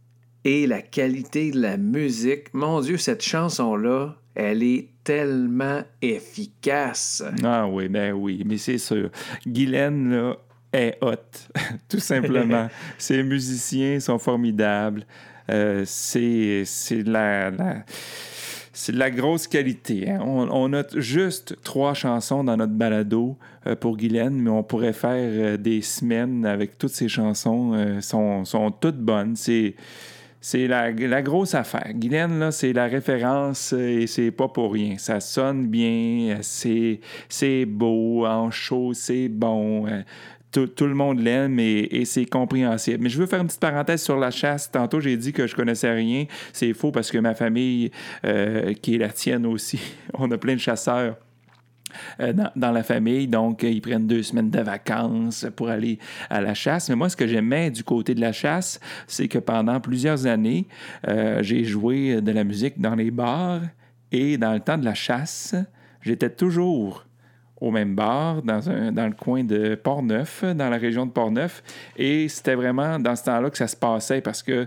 et 0.45 0.67
la 0.67 0.81
qualité 0.83 1.51
de 1.51 1.61
la 1.61 1.77
musique. 1.77 2.53
Mon 2.55 2.81
Dieu, 2.81 2.97
cette 2.97 3.23
chanson-là, 3.23 4.17
elle 4.35 4.63
est 4.63 4.89
tellement 5.05 5.83
efficace. 6.01 7.23
Ah 7.43 7.67
oui, 7.69 7.89
ben 7.89 8.13
oui, 8.13 8.43
mais 8.47 8.57
c'est 8.59 8.79
sûr. 8.79 9.11
Guylaine, 9.47 10.11
là, 10.11 10.37
est 10.73 10.97
hot, 11.01 11.17
tout 11.89 11.99
simplement. 11.99 12.69
Ses 12.99 13.23
musiciens 13.23 14.01
sont 14.01 14.19
formidables. 14.19 15.05
Euh, 15.51 15.83
c'est 15.87 16.65
la, 17.05 17.51
la- 17.51 17.85
c'est 18.81 18.93
de 18.93 18.99
la 18.99 19.11
grosse 19.11 19.49
qualité. 19.49 20.09
hein. 20.09 20.21
On, 20.25 20.49
on 20.53 20.73
a 20.73 20.85
juste 20.95 21.57
trois 21.65 21.95
chansons 21.95 22.45
dans 22.45 22.57
notre 22.57 22.75
balado 22.75 23.37
euh, 23.67 23.75
pour 23.75 23.97
Guylaine, 23.97 24.35
mais 24.41 24.51
on 24.51 24.63
pourrait 24.63 24.93
faire 24.93 25.15
euh, 25.17 25.57
des 25.57 25.83
semaines 25.83 26.47
avec 26.47 26.79
toutes 26.79 26.93
ces 26.93 27.09
chansons. 27.09 27.73
euh, 27.75 28.01
sont, 28.01 28.45
sont 28.45 28.71
toutes 28.71 28.99
bonnes. 28.99 29.35
C'est 29.35 29.75
c'est 30.41 30.69
la, 30.69 30.93
la 30.93 31.21
grosse 31.23 31.57
affaire. 31.57 31.91
Guylaine, 31.93 32.39
là, 32.39 32.53
c'est 32.53 32.73
la 32.73 32.87
référence 32.87 33.73
euh, 33.77 34.03
et 34.03 34.07
c'est 34.07 34.31
pas 34.31 34.47
pour 34.47 34.73
rien. 34.73 34.97
Ça 34.97 35.19
sonne 35.19 35.67
bien, 35.67 36.39
c'est, 36.43 37.01
c'est 37.29 37.65
beau, 37.67 38.25
en 38.27 38.49
chaud, 38.53 38.93
c'est 38.95 39.29
bon. 39.29 39.87
Tout, 40.51 40.87
le 40.87 40.95
monde 40.95 41.21
l'aime 41.21 41.61
et, 41.61 42.05
c'est 42.07 42.25
compréhensible. 42.25 43.03
Mais 43.03 43.11
je 43.11 43.19
veux 43.19 43.27
faire 43.27 43.41
une 43.41 43.47
petite 43.47 43.61
parenthèse 43.61 44.03
sur 44.03 44.17
la 44.17 44.31
chasse. 44.31 44.71
Tantôt, 44.71 44.99
j'ai 45.01 45.17
dit 45.17 45.33
que 45.33 45.47
je 45.47 45.55
connaissais 45.55 45.93
rien. 45.93 46.25
C'est 46.53 46.73
faux 46.73 46.91
parce 46.91 47.11
que 47.11 47.19
ma 47.19 47.35
famille, 47.35 47.91
euh, 48.25 48.73
qui 48.75 48.95
est 48.95 48.99
la 48.99 49.11
tienne 49.11 49.45
aussi, 49.45 49.79
on 50.15 50.31
a 50.31 50.39
plein 50.39 50.55
de 50.55 50.61
chasseurs 50.61 51.17
euh, 52.21 52.33
dans, 52.57 52.73
la 52.73 52.83
famille. 52.83 53.29
Donc, 53.29 53.63
ils 53.63 53.83
prennent 53.83 54.07
deux 54.07 54.23
semaines 54.23 54.51
de 54.51 54.61
vacances 54.61 55.47
pour 55.55 55.69
aller 55.69 55.99
à 56.31 56.41
la 56.41 56.55
chasse. 56.55 56.89
Mais 56.89 56.97
moi, 56.97 57.11
ce 57.11 57.17
que 57.17 57.27
j'aimais 57.27 57.71
du 57.71 57.85
côté 57.85 58.15
de 58.15 58.21
la 58.21 58.33
chasse, 58.33 58.81
c'est 59.07 59.29
que 59.29 59.39
pendant 59.39 59.81
plusieurs 59.81 60.27
années, 60.27 60.67
euh, 61.09 61.43
j'ai 61.43 61.65
joué 61.65 62.23
de 62.23 62.33
la 62.33 62.45
musique 62.45 62.81
dans 62.81 62.95
les 62.95 63.11
bars 63.11 63.61
et 64.13 64.39
dans 64.39 64.55
le 64.55 64.61
temps 64.61 64.79
de 64.79 64.85
la 64.85 64.95
chasse, 64.95 65.55
j'étais 66.01 66.31
toujours 66.31 67.05
au 67.61 67.71
même 67.71 67.95
bar, 67.95 68.43
dans, 68.43 68.71
un, 68.71 68.93
dans 68.93 69.07
le 69.07 69.15
coin 69.15 69.45
de 69.45 69.75
Port-Neuf, 69.75 70.45
dans 70.45 70.71
la 70.71 70.77
région 70.77 71.07
de 71.07 71.11
Port-Neuf. 71.11 71.63
Et 71.97 72.29
c'était 72.29 72.55
vraiment 72.55 72.99
dans 72.99 73.17
ce 73.17 73.25
temps-là 73.25 73.51
que 73.51 73.59
ça 73.59 73.69
se 73.69 73.77
passait 73.77 74.21
parce 74.21 74.43
que 74.43 74.67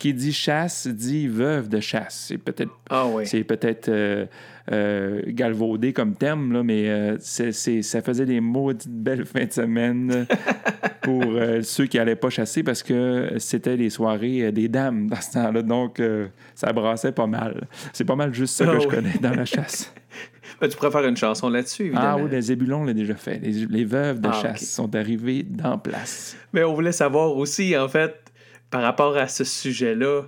qui 0.00 0.12
dit 0.14 0.32
chasse 0.32 0.88
dit 0.88 1.28
veuve 1.28 1.68
de 1.68 1.78
chasse. 1.78 2.24
C'est 2.28 2.38
peut-être 2.38 2.72
Ah 2.90 3.06
oui. 3.06 3.24
c'est 3.26 3.44
peut-être 3.44 3.88
euh, 3.88 4.26
euh, 4.72 5.22
galvaudé 5.28 5.92
comme 5.92 6.14
terme, 6.16 6.52
là, 6.52 6.62
mais 6.64 6.88
euh, 6.88 7.16
c'est, 7.20 7.52
c'est- 7.52 7.82
ça 7.82 8.00
faisait 8.02 8.26
des 8.26 8.40
maudites 8.40 8.88
belles 8.90 9.24
fins 9.26 9.44
de 9.44 9.52
semaine 9.52 10.26
pour 11.02 11.22
ceux 11.62 11.86
qui 11.86 11.96
n'allaient 11.98 12.16
pas 12.16 12.30
chasser 12.30 12.62
parce 12.62 12.82
que 12.82 13.34
c'était 13.38 13.76
les 13.76 13.90
soirées 13.90 14.50
des 14.52 14.68
dames 14.68 15.06
dans 15.08 15.20
ce 15.20 15.32
temps-là. 15.32 15.62
Donc, 15.62 16.00
ça 16.54 16.72
brassait 16.72 17.12
pas 17.12 17.26
mal. 17.26 17.66
C'est 17.92 18.04
pas 18.04 18.16
mal 18.16 18.34
juste 18.34 18.54
ça 18.56 18.66
que 18.66 18.70
Ah 18.76 18.78
je 18.80 18.86
connais 18.88 19.14
dans 19.20 19.30
la 19.34 19.44
chasse. 19.46 19.92
Ben, 20.60 20.68
tu 20.68 20.76
pourrais 20.76 20.90
faire 20.90 21.06
une 21.06 21.16
chanson 21.16 21.48
là-dessus, 21.48 21.84
évidemment. 21.86 22.06
ah 22.08 22.18
oui, 22.22 22.28
les 22.30 22.42
Zébulon 22.42 22.84
l'a 22.84 22.92
déjà 22.92 23.14
fait. 23.14 23.38
Les, 23.38 23.66
les 23.66 23.84
veuves 23.84 24.20
de 24.20 24.28
Ah, 24.28 24.40
chasse 24.42 24.68
sont 24.68 24.94
arrivées 24.94 25.42
dans 25.42 25.78
place. 25.78 26.36
Mais 26.52 26.64
on 26.64 26.74
voulait 26.74 26.92
savoir 26.92 27.34
aussi, 27.36 27.76
en 27.76 27.88
fait, 27.88 28.14
par 28.70 28.82
rapport 28.82 29.16
à 29.16 29.26
ce 29.26 29.44
sujet-là, 29.44 30.22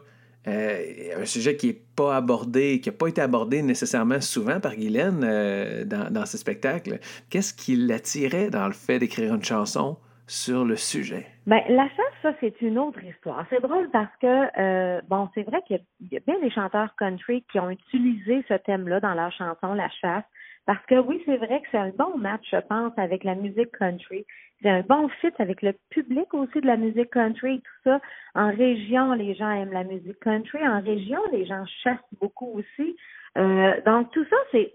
euh, 0.48 0.76
un 1.20 1.24
sujet 1.24 1.56
qui 1.56 1.68
n'est 1.68 1.80
pas 1.96 2.16
abordé, 2.16 2.80
qui 2.80 2.88
n'a 2.88 2.96
pas 2.96 3.06
été 3.06 3.20
abordé 3.20 3.62
nécessairement 3.62 4.20
souvent 4.20 4.58
par 4.58 4.74
Guylaine 4.74 5.22
euh, 5.24 5.84
dans, 5.84 6.10
dans 6.12 6.26
ce 6.26 6.36
spectacle. 6.36 6.98
Qu'est-ce 7.30 7.54
qui 7.54 7.76
l'attirait 7.76 8.50
dans 8.50 8.66
le 8.66 8.72
fait 8.72 8.98
d'écrire 8.98 9.34
une 9.34 9.44
chanson 9.44 9.96
sur 10.26 10.64
le 10.64 10.76
sujet? 10.76 11.26
Ben, 11.46 11.60
la 11.68 11.88
chasse, 11.88 12.14
ça, 12.22 12.32
c'est 12.40 12.60
une 12.60 12.78
autre 12.78 13.02
histoire. 13.04 13.44
C'est 13.50 13.60
drôle 13.60 13.88
parce 13.92 14.10
que, 14.20 14.60
euh, 14.60 15.00
bon, 15.08 15.28
c'est 15.34 15.42
vrai 15.42 15.60
qu'il 15.66 15.76
y 15.76 15.78
a- 15.78 15.82
il 16.00 16.08
y, 16.12 16.16
a 16.16 16.20
bien 16.26 16.40
des 16.40 16.50
chanteurs 16.50 16.94
country 16.98 17.44
qui 17.50 17.58
ont 17.60 17.70
utilisé 17.70 18.44
ce 18.48 18.54
thème-là 18.54 19.00
dans 19.00 19.14
leur 19.14 19.32
chanson, 19.32 19.74
la 19.74 19.88
chasse. 20.00 20.24
Parce 20.66 20.84
que 20.86 20.94
oui, 20.94 21.20
c'est 21.26 21.38
vrai 21.38 21.60
que 21.60 21.68
c'est 21.72 21.78
un 21.78 21.90
bon 21.90 22.16
match, 22.16 22.46
je 22.50 22.58
pense, 22.58 22.92
avec 22.96 23.24
la 23.24 23.34
musique 23.34 23.76
country. 23.76 24.24
C'est 24.62 24.70
un 24.70 24.82
bon 24.82 25.08
fit 25.20 25.32
avec 25.38 25.60
le 25.62 25.74
public 25.90 26.32
aussi 26.34 26.60
de 26.60 26.66
la 26.66 26.76
musique 26.76 27.10
country 27.10 27.56
et 27.56 27.58
tout 27.58 27.82
ça. 27.84 28.00
En 28.34 28.50
région, 28.50 29.12
les 29.12 29.34
gens 29.34 29.50
aiment 29.50 29.72
la 29.72 29.82
musique 29.82 30.20
country. 30.20 30.58
En 30.66 30.80
région, 30.80 31.20
les 31.32 31.44
gens 31.46 31.64
chassent 31.82 31.98
beaucoup 32.20 32.58
aussi. 32.58 32.96
Euh, 33.38 33.80
donc, 33.82 34.12
tout 34.12 34.24
ça, 34.30 34.36
c'est 34.52 34.72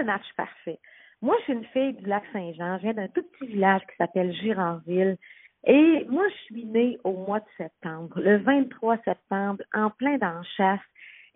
un 0.00 0.04
match 0.04 0.26
parfait. 0.36 0.78
Moi, 1.22 1.36
je 1.40 1.44
suis 1.44 1.52
une 1.52 1.64
fille 1.66 1.94
du 1.94 2.06
lac 2.06 2.24
Saint-Jean. 2.32 2.78
Je 2.78 2.82
viens 2.82 2.94
d'un 2.94 3.08
tout 3.08 3.22
petit 3.22 3.46
village 3.46 3.82
qui 3.82 3.96
s'appelle 3.96 4.32
Girardville. 4.34 5.16
Et 5.66 6.06
moi, 6.08 6.24
je 6.28 6.34
suis 6.44 6.64
née 6.64 6.98
au 7.04 7.12
mois 7.12 7.40
de 7.40 7.46
septembre, 7.56 8.20
le 8.20 8.38
23 8.38 8.98
septembre, 9.04 9.62
en 9.74 9.90
plein 9.90 10.16
dans 10.18 10.42
chasse. 10.56 10.80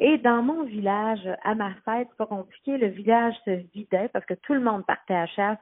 Et 0.04 0.18
dans 0.18 0.42
mon 0.42 0.64
village, 0.64 1.28
à 1.44 1.54
ma 1.54 1.72
fête, 1.84 2.08
c'est 2.10 2.16
pas 2.16 2.26
compliqué, 2.26 2.76
le 2.76 2.88
village 2.88 3.36
se 3.44 3.50
vidait 3.72 4.08
parce 4.12 4.26
que 4.26 4.34
tout 4.34 4.52
le 4.52 4.58
monde 4.58 4.84
partait 4.84 5.14
à 5.14 5.26
chasse. 5.28 5.60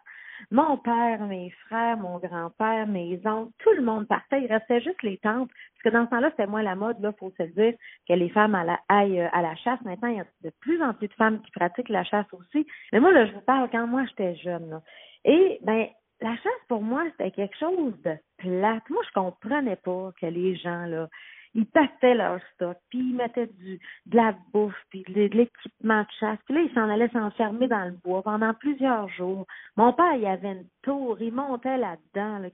Mon 0.50 0.78
père, 0.78 1.20
mes 1.26 1.50
frères, 1.66 1.99
mon 1.99 2.16
grand-père, 2.16 2.87
mes 2.87 3.20
oncles, 3.26 3.52
tout 3.59 3.73
le 3.76 3.82
monde 3.82 4.09
partait. 4.09 4.40
Il 4.40 4.50
restait 4.50 4.80
juste 4.80 5.02
les 5.02 5.18
tantes. 5.18 5.50
Parce 5.50 5.82
que 5.85 5.88
dans 5.90 6.06
ce 6.06 6.11
temps-là, 6.12 6.30
c'était 6.30 6.47
moins 6.47 6.62
la 6.62 6.75
mode, 6.75 6.99
là, 7.00 7.12
faut 7.20 7.30
se 7.37 7.42
le 7.42 7.50
dire, 7.50 7.75
que 8.09 8.14
les 8.14 8.30
femmes 8.30 8.54
aillent 8.88 9.20
euh, 9.20 9.28
à 9.32 9.42
la 9.42 9.54
chasse. 9.56 9.82
Maintenant, 9.85 10.09
il 10.09 10.16
y 10.16 10.20
a 10.20 10.26
de 10.42 10.50
plus 10.61 10.82
en 10.82 10.94
plus 10.94 11.09
de 11.09 11.12
femmes 11.12 11.42
qui 11.42 11.50
pratiquent 11.50 11.90
la 11.90 12.04
chasse 12.04 12.32
aussi. 12.32 12.66
Mais 12.94 13.00
moi, 13.00 13.12
là, 13.12 13.26
je 13.26 13.32
vous 13.32 13.42
parle 13.42 13.68
quand 13.70 13.87
moi, 13.87 14.06
j'étais 14.09 14.37
jeune. 14.37 14.70
là. 14.70 14.80
Et, 15.26 15.59
ben, 15.64 15.87
la 16.23 16.35
chasse, 16.37 16.66
pour 16.66 16.80
moi, 16.80 17.04
c'était 17.11 17.30
quelque 17.32 17.59
chose 17.59 17.92
de 18.04 18.14
plate. 18.38 18.88
Moi, 18.88 19.02
je 19.06 19.12
comprenais 19.12 19.76
pas 19.76 20.12
que 20.18 20.25
les 20.25 20.56
gens, 20.56 20.87
là, 20.87 21.09
ils 21.54 21.66
pactaient 21.66 22.14
leur 22.14 22.40
stock, 22.54 22.76
puis 22.90 22.99
ils 22.99 23.16
mettaient 23.16 23.49
du, 23.59 23.80
de 24.07 24.16
la 24.16 24.35
bouffe, 24.52 24.75
puis 24.90 25.04
de, 25.09 25.28
l'équipement 25.37 26.02
de 26.02 26.07
chasse. 26.19 26.38
Puis 26.47 26.54
là, 26.54 26.61
ils 26.62 26.75
s'en 26.75 26.88
allaient 26.88 27.09
s'enfermer 27.09 27.66
dans 27.66 27.85
le 27.85 27.97
bois 28.04 28.23
pendant 28.23 28.54
plusieurs 28.54 29.09
jours. 29.09 29.47
Mon 29.76 29.92
père, 29.92 30.14
il 30.14 30.26
avait 30.26 30.52
une 30.52 30.66
tour, 30.83 31.16
il 31.21 31.33
montait 31.33 31.76
là-dedans, 31.78 32.38
là, 32.38 32.49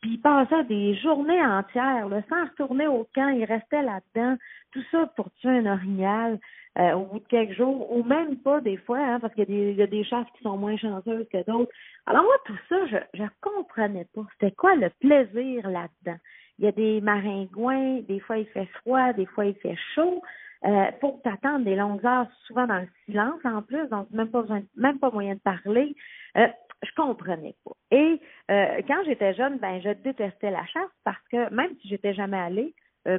puis 0.00 0.12
il 0.12 0.20
passait 0.20 0.64
des 0.64 0.94
journées 0.94 1.44
entières, 1.44 2.08
là, 2.08 2.22
sans 2.30 2.44
retourner 2.44 2.86
au 2.86 3.06
camp, 3.14 3.28
il 3.28 3.44
restait 3.44 3.82
là-dedans. 3.82 4.36
Tout 4.72 4.82
ça 4.90 5.06
pour 5.14 5.30
tuer 5.34 5.58
un 5.58 5.66
orignal 5.66 6.38
euh, 6.78 6.92
au 6.92 7.04
bout 7.04 7.18
de 7.18 7.26
quelques 7.26 7.56
jours, 7.56 7.92
ou 7.94 8.02
même 8.04 8.36
pas 8.38 8.60
des 8.60 8.76
fois, 8.78 8.98
hein, 8.98 9.20
parce 9.20 9.34
qu'il 9.34 9.40
y, 9.40 9.52
a 9.52 9.56
des- 9.56 9.70
il 9.72 9.76
y 9.76 9.82
a 9.82 9.86
des 9.86 10.04
chasses 10.04 10.28
qui 10.36 10.42
sont 10.42 10.56
moins 10.56 10.76
chanceuses 10.76 11.26
que 11.30 11.44
d'autres. 11.44 11.72
Alors 12.06 12.22
moi, 12.22 12.36
tout 12.46 12.56
ça, 12.68 12.86
je 12.86 12.96
je 13.14 13.24
comprenais 13.40 14.06
pas. 14.14 14.22
C'était 14.32 14.54
quoi 14.54 14.74
le 14.76 14.88
plaisir 15.00 15.68
là-dedans? 15.68 16.18
Il 16.60 16.66
y 16.66 16.68
a 16.68 16.72
des 16.72 17.00
maringouins, 17.00 18.00
des 18.02 18.20
fois 18.20 18.36
il 18.36 18.46
fait 18.48 18.66
froid, 18.66 19.14
des 19.14 19.24
fois 19.24 19.46
il 19.46 19.54
fait 19.54 19.76
chaud. 19.94 20.22
Euh, 20.66 20.90
pour 21.00 21.22
t'attendre 21.22 21.64
des 21.64 21.74
longues 21.74 22.04
heures, 22.04 22.26
souvent 22.46 22.66
dans 22.66 22.80
le 22.80 22.88
silence 23.06 23.40
en 23.44 23.62
plus, 23.62 23.88
donc 23.88 24.10
même 24.10 24.28
pas 24.28 24.44
même 24.76 24.98
pas 24.98 25.10
moyen 25.10 25.34
de 25.34 25.40
parler. 25.40 25.96
Euh, 26.36 26.48
je 26.82 26.90
comprenais 26.94 27.54
pas. 27.64 27.72
Et 27.90 28.20
euh, 28.50 28.82
quand 28.86 29.02
j'étais 29.06 29.32
jeune, 29.32 29.56
ben 29.56 29.80
je 29.80 29.88
détestais 29.88 30.50
la 30.50 30.66
chasse 30.66 30.90
parce 31.02 31.26
que 31.32 31.48
même 31.54 31.74
si 31.80 31.88
j'étais 31.88 32.12
jamais 32.12 32.36
allée, 32.36 32.74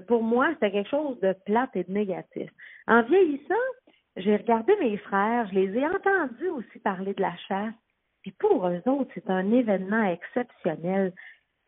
pour 0.08 0.22
moi 0.22 0.50
c'était 0.54 0.72
quelque 0.72 0.92
chose 0.92 1.20
de 1.22 1.34
plate 1.48 1.76
et 1.76 1.84
de 1.84 1.92
négatif. 1.92 2.52
En 2.88 3.02
vieillissant, 3.02 3.56
j'ai 4.18 4.36
regardé 4.36 4.76
mes 4.80 4.98
frères, 4.98 5.48
je 5.48 5.56
les 5.56 5.80
ai 5.80 5.86
entendus 5.88 6.50
aussi 6.50 6.78
parler 6.84 7.16
de 7.16 7.22
la 7.22 7.36
chasse. 7.48 7.74
Puis 8.22 8.34
pour 8.34 8.68
eux 8.68 8.84
autres, 8.86 9.10
c'est 9.16 9.32
un 9.32 9.52
événement 9.52 10.04
exceptionnel. 10.04 11.12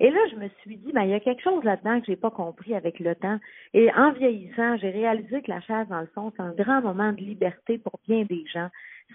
Et 0.03 0.11
là, 0.11 0.19
je 0.31 0.35
me 0.35 0.49
suis 0.61 0.75
dit, 0.75 0.91
ben, 0.91 1.03
il 1.03 1.11
y 1.11 1.13
a 1.13 1.21
quelque 1.21 1.41
chose 1.41 1.63
là-dedans 1.63 2.01
que 2.01 2.07
j'ai 2.07 2.17
pas 2.17 2.29
compris 2.29 2.75
avec 2.75 2.99
le 2.99 3.15
temps. 3.15 3.39
Et 3.73 3.89
en 3.93 4.11
vieillissant, 4.11 4.75
j'ai 4.75 4.89
réalisé 4.89 5.41
que 5.41 5.49
la 5.49 5.61
chasse, 5.61 5.87
dans 5.87 6.01
le 6.01 6.07
fond, 6.07 6.33
c'est 6.35 6.41
un 6.41 6.51
grand 6.51 6.81
moment 6.81 7.13
de 7.13 7.21
liberté 7.21 7.77
pour 7.77 7.97
bien 8.05 8.25
des 8.25 8.45
gens. 8.53 8.67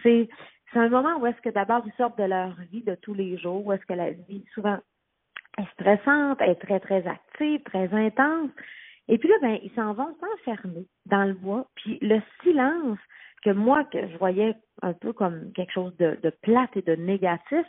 C'est, 0.03 0.31
c'est 0.73 0.79
un 0.79 0.89
moment 0.89 1.19
où 1.19 1.27
est-ce 1.27 1.43
que 1.43 1.51
d'abord 1.51 1.83
ils 1.85 1.93
sortent 1.99 2.19
de 2.19 2.25
leur 2.25 2.55
vie 2.73 2.83
de 2.83 2.95
tous 2.95 3.13
les 3.13 3.37
jours, 3.37 3.67
où 3.67 3.73
est-ce 3.75 3.85
que 3.85 3.93
la 3.93 4.13
vie 4.13 4.47
souvent 4.55 4.79
est 5.59 5.71
stressante, 5.75 6.41
est 6.41 6.55
très, 6.55 6.81
très 6.81 7.07
active, 7.07 7.63
très 7.65 7.93
intense. 7.93 8.51
Et 9.09 9.19
puis 9.19 9.29
là, 9.29 9.35
ben, 9.43 9.59
ils 9.63 9.73
s'en 9.73 9.93
vont 9.93 10.17
s'enfermer 10.21 10.87
dans 11.05 11.25
le 11.25 11.35
bois. 11.35 11.67
Puis 11.75 11.99
le 12.01 12.23
silence 12.43 12.99
que 13.45 13.51
moi, 13.51 13.85
que 13.85 14.09
je 14.09 14.17
voyais 14.17 14.55
un 14.81 14.95
peu 14.95 15.13
comme 15.13 15.53
quelque 15.53 15.73
chose 15.73 15.95
de, 15.99 16.19
de 16.23 16.31
plate 16.31 16.75
et 16.79 16.83
de 16.83 16.95
négatif, 16.95 17.67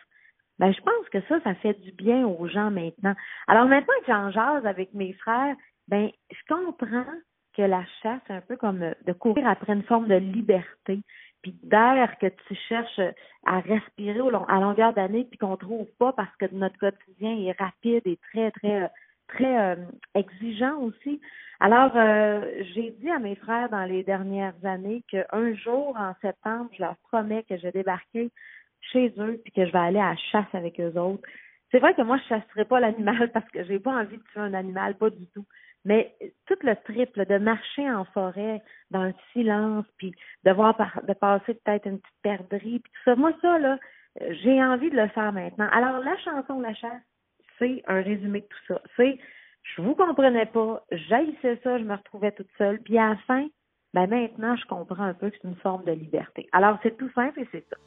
ben, 0.59 0.73
je 0.73 0.81
pense 0.81 1.09
que 1.11 1.21
ça, 1.27 1.39
ça 1.41 1.55
fait 1.55 1.79
du 1.81 1.91
bien 1.91 2.27
aux 2.27 2.47
gens 2.47 2.69
maintenant. 2.69 3.15
Alors 3.47 3.65
maintenant 3.65 3.93
que 4.01 4.11
j'en 4.11 4.31
jase 4.31 4.65
avec 4.65 4.93
mes 4.93 5.13
frères, 5.13 5.55
ben, 5.87 6.09
je 6.31 6.53
comprends 6.53 7.05
que 7.55 7.61
la 7.61 7.83
chasse, 8.01 8.21
c'est 8.27 8.33
un 8.33 8.41
peu 8.41 8.57
comme 8.57 8.83
euh, 8.83 8.93
de 9.07 9.13
courir 9.13 9.47
après 9.47 9.73
une 9.73 9.83
forme 9.83 10.07
de 10.07 10.15
liberté, 10.15 10.99
puis 11.41 11.55
d'air 11.63 12.17
que 12.19 12.27
tu 12.27 12.55
cherches 12.67 13.01
à 13.45 13.59
respirer 13.59 14.21
au 14.21 14.29
long, 14.29 14.45
à 14.45 14.59
longueur 14.59 14.93
d'année, 14.93 15.25
puis 15.29 15.37
qu'on 15.37 15.57
trouve 15.57 15.87
pas 15.97 16.13
parce 16.13 16.35
que 16.37 16.45
notre 16.51 16.77
quotidien 16.77 17.37
est 17.37 17.57
rapide 17.57 18.01
et 18.05 18.19
très, 18.31 18.51
très, 18.51 18.83
euh, 18.83 18.87
très 19.27 19.59
euh, 19.59 19.75
exigeant 20.15 20.77
aussi. 20.79 21.21
Alors, 21.61 21.91
euh, 21.95 22.41
j'ai 22.73 22.91
dit 22.99 23.09
à 23.09 23.19
mes 23.19 23.35
frères 23.35 23.69
dans 23.69 23.83
les 23.83 24.03
dernières 24.03 24.55
années 24.63 25.03
qu'un 25.09 25.53
jour, 25.55 25.95
en 25.97 26.13
septembre, 26.21 26.69
je 26.77 26.81
leur 26.81 26.95
promets 27.09 27.43
que 27.43 27.57
je 27.57 27.67
débarquerai 27.67 28.29
chez 28.91 29.13
eux 29.17 29.39
puis 29.43 29.53
que 29.53 29.65
je 29.65 29.71
vais 29.71 29.79
aller 29.79 29.99
à 29.99 30.11
la 30.11 30.15
chasse 30.31 30.53
avec 30.53 30.79
eux 30.79 30.97
autres. 30.99 31.27
C'est 31.71 31.79
vrai 31.79 31.93
que 31.93 32.01
moi, 32.01 32.17
je 32.17 32.23
chasserai 32.35 32.65
pas 32.65 32.79
l'animal 32.79 33.31
parce 33.33 33.49
que 33.51 33.63
j'ai 33.63 33.79
pas 33.79 33.91
envie 33.91 34.17
de 34.17 34.23
tuer 34.31 34.41
un 34.41 34.53
animal, 34.53 34.95
pas 34.95 35.09
du 35.09 35.27
tout. 35.27 35.45
Mais 35.85 36.13
tout 36.45 36.57
le 36.61 36.75
triple 36.75 37.25
de 37.25 37.37
marcher 37.37 37.89
en 37.89 38.03
forêt 38.05 38.61
dans 38.91 39.03
le 39.03 39.13
silence, 39.31 39.85
puis 39.97 40.13
de 40.43 40.51
voir 40.51 40.75
par- 40.75 41.01
de 41.07 41.13
passer 41.13 41.53
peut-être 41.53 41.87
une 41.87 41.99
petite 41.99 42.21
perdrix, 42.21 42.79
puis 42.79 42.91
tout 42.91 43.01
ça. 43.05 43.15
Moi, 43.15 43.31
ça, 43.41 43.57
là, 43.59 43.79
euh, 44.21 44.33
j'ai 44.43 44.61
envie 44.61 44.89
de 44.89 44.97
le 44.97 45.07
faire 45.09 45.31
maintenant. 45.31 45.69
Alors, 45.71 46.03
la 46.03 46.17
chanson 46.17 46.59
La 46.59 46.73
chasse, 46.73 47.01
c'est 47.57 47.81
un 47.87 48.01
résumé 48.01 48.41
de 48.41 48.45
tout 48.45 48.73
ça. 48.73 48.81
C'est 48.97 49.17
je 49.75 49.81
vous 49.81 49.95
comprenais 49.95 50.47
pas, 50.47 50.83
j'haïssais 50.91 51.59
ça, 51.63 51.77
je 51.77 51.83
me 51.83 51.95
retrouvais 51.95 52.31
toute 52.31 52.49
seule. 52.57 52.79
Puis 52.81 52.97
à 52.97 53.09
la 53.09 53.15
fin, 53.27 53.47
ben 53.93 54.07
maintenant, 54.07 54.55
je 54.55 54.65
comprends 54.65 55.03
un 55.03 55.13
peu 55.13 55.29
que 55.29 55.37
c'est 55.41 55.47
une 55.47 55.55
forme 55.57 55.83
de 55.85 55.91
liberté. 55.91 56.47
Alors, 56.51 56.77
c'est 56.83 56.97
tout 56.97 57.09
simple 57.11 57.39
et 57.41 57.47
c'est 57.51 57.67
ça. 57.69 57.77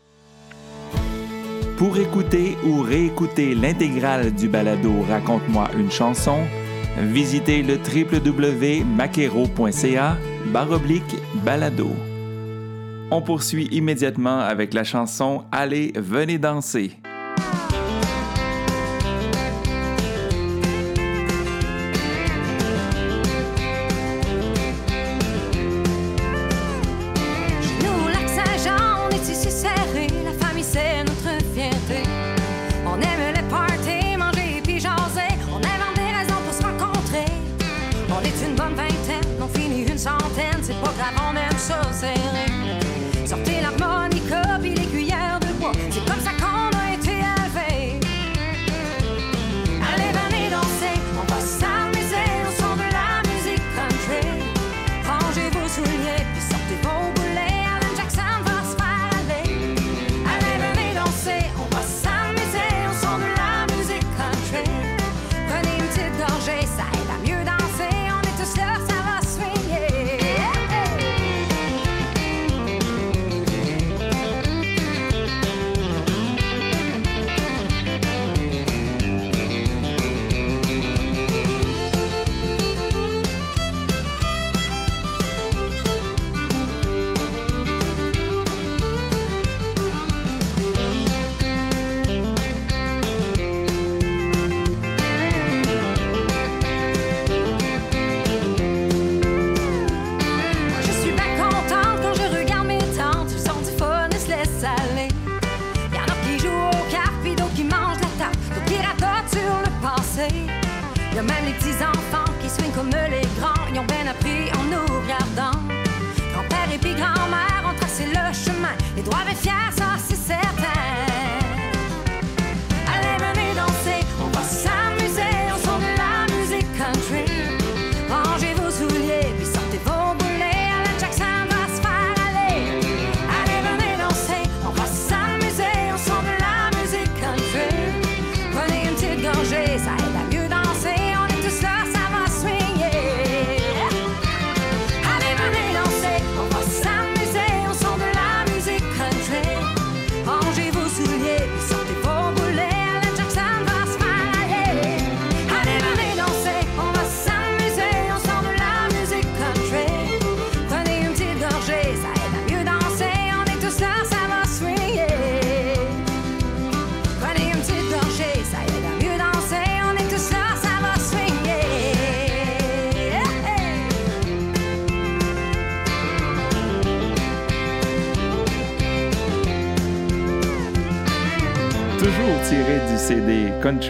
Pour 1.82 1.98
écouter 1.98 2.56
ou 2.64 2.80
réécouter 2.82 3.56
l'intégrale 3.56 4.32
du 4.32 4.46
balado 4.46 4.92
Raconte-moi 5.08 5.68
une 5.76 5.90
chanson, 5.90 6.44
visitez 6.96 7.64
le 7.64 7.74
www.maquero.ca 7.74 10.16
baroblique 10.52 11.16
balado. 11.44 11.90
On 13.10 13.20
poursuit 13.20 13.66
immédiatement 13.72 14.38
avec 14.38 14.74
la 14.74 14.84
chanson 14.84 15.42
Allez, 15.50 15.92
venez 15.96 16.38
danser. 16.38 16.92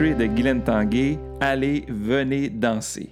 De 0.03 0.27
Guylaine 0.27 0.65
Tanguay, 0.65 1.17
Allez, 1.41 1.85
venez 1.89 2.51
danser. 2.51 3.11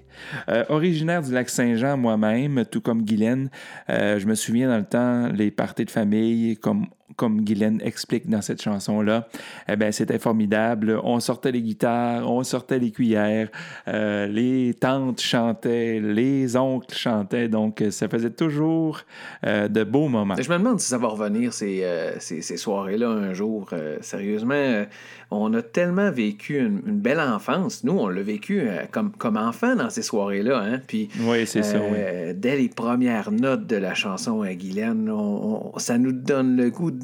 Euh, 0.49 0.65
originaire 0.71 1.23
du 1.23 1.33
lac 1.33 1.49
Saint-Jean 1.49 1.97
moi-même, 1.97 2.65
tout 2.65 2.81
comme 2.81 3.05
Guylaine, 3.05 3.49
euh, 3.89 4.19
je 4.19 4.27
me 4.27 4.35
souviens 4.35 4.69
dans 4.69 4.77
le 4.77 4.85
temps, 4.85 5.29
les 5.29 5.53
parties 5.53 5.85
de 5.85 5.91
famille, 5.91 6.57
comme, 6.57 6.89
comme 7.21 7.43
Guylaine 7.43 7.81
explique 7.85 8.29
dans 8.31 8.41
cette 8.41 8.63
chanson-là, 8.63 9.29
eh 9.69 9.77
ben, 9.77 9.93
c'était 9.93 10.19
formidable. 10.19 10.99
On 11.05 11.21
sortait 11.21 11.53
les 11.53 11.61
guitares, 11.61 12.31
on 12.31 12.43
sortait 12.45 12.79
les 12.79 12.91
cuillères, 12.93 13.49
euh, 13.89 14.27
les 14.27 14.73
tantes 14.73 15.21
chantaient, 15.21 16.01
les 16.01 16.57
oncles 16.57 16.95
chantaient, 16.97 17.49
donc 17.49 17.85
ça 17.91 18.09
faisait 18.09 18.31
toujours 18.31 19.01
euh, 19.47 19.69
de 19.69 19.85
beaux 19.85 20.09
moments. 20.09 20.37
Je 20.41 20.51
me 20.51 20.57
demande 20.57 20.81
si 20.81 20.89
ça 20.89 20.97
va 20.97 21.09
revenir 21.09 21.53
ces, 21.53 21.81
euh, 21.85 22.13
ces, 22.21 22.41
ces 22.41 22.57
soirées-là 22.57 23.09
un 23.11 23.35
jour. 23.35 23.69
Euh, 23.75 23.99
sérieusement, 24.01 24.55
euh, 24.55 24.85
on 25.31 25.53
a 25.53 25.61
tellement 25.61 26.11
vécu 26.11 26.59
une, 26.59 26.81
une 26.87 27.01
belle 27.01 27.21
enfance. 27.21 27.85
Nous, 27.85 27.93
on 27.99 28.09
l'a 28.09 28.23
vécu 28.23 28.61
euh, 28.63 28.85
comme, 28.91 29.13
comme 29.13 29.37
enfant 29.37 29.77
dans 29.77 29.91
ces 29.91 30.03
soirées-là. 30.03 30.59
Hein? 30.59 30.81
Puis, 30.87 31.11
Oui, 31.21 31.47
c'est 31.47 31.63
ça, 31.63 31.77
oui. 31.79 31.97
euh, 31.99 32.33
Dès 32.37 32.57
les 32.57 32.69
premières 32.71 33.31
notes 33.31 33.67
de 33.67 33.77
la 33.77 33.95
chanson 33.95 34.41
à 34.43 34.55
Guylaine, 34.55 35.11
on- 35.11 35.73
on- 35.75 35.79
ça 35.79 35.99
nous 35.99 36.13
donne 36.13 36.57
le 36.57 36.71
goût 36.71 36.91
de 36.91 36.99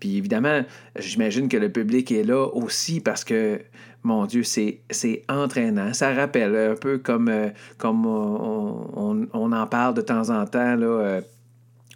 Puis 0.00 0.16
évidemment, 0.16 0.62
j'imagine 0.98 1.48
que 1.48 1.56
le 1.56 1.70
public 1.70 2.10
est 2.12 2.24
là 2.24 2.46
aussi 2.46 3.00
parce 3.00 3.24
que, 3.24 3.60
mon 4.02 4.26
Dieu, 4.26 4.42
c'est 4.42 5.22
entraînant. 5.28 5.92
Ça 5.92 6.14
rappelle 6.14 6.56
un 6.56 6.74
peu 6.74 6.98
comme, 6.98 7.28
euh, 7.28 7.50
on, 7.84 9.52
en 9.52 9.66
parle 9.66 9.94
de 9.94 10.00
temps 10.00 10.30
en 10.30 10.46
temps. 10.46 10.76
Euh, 10.80 11.20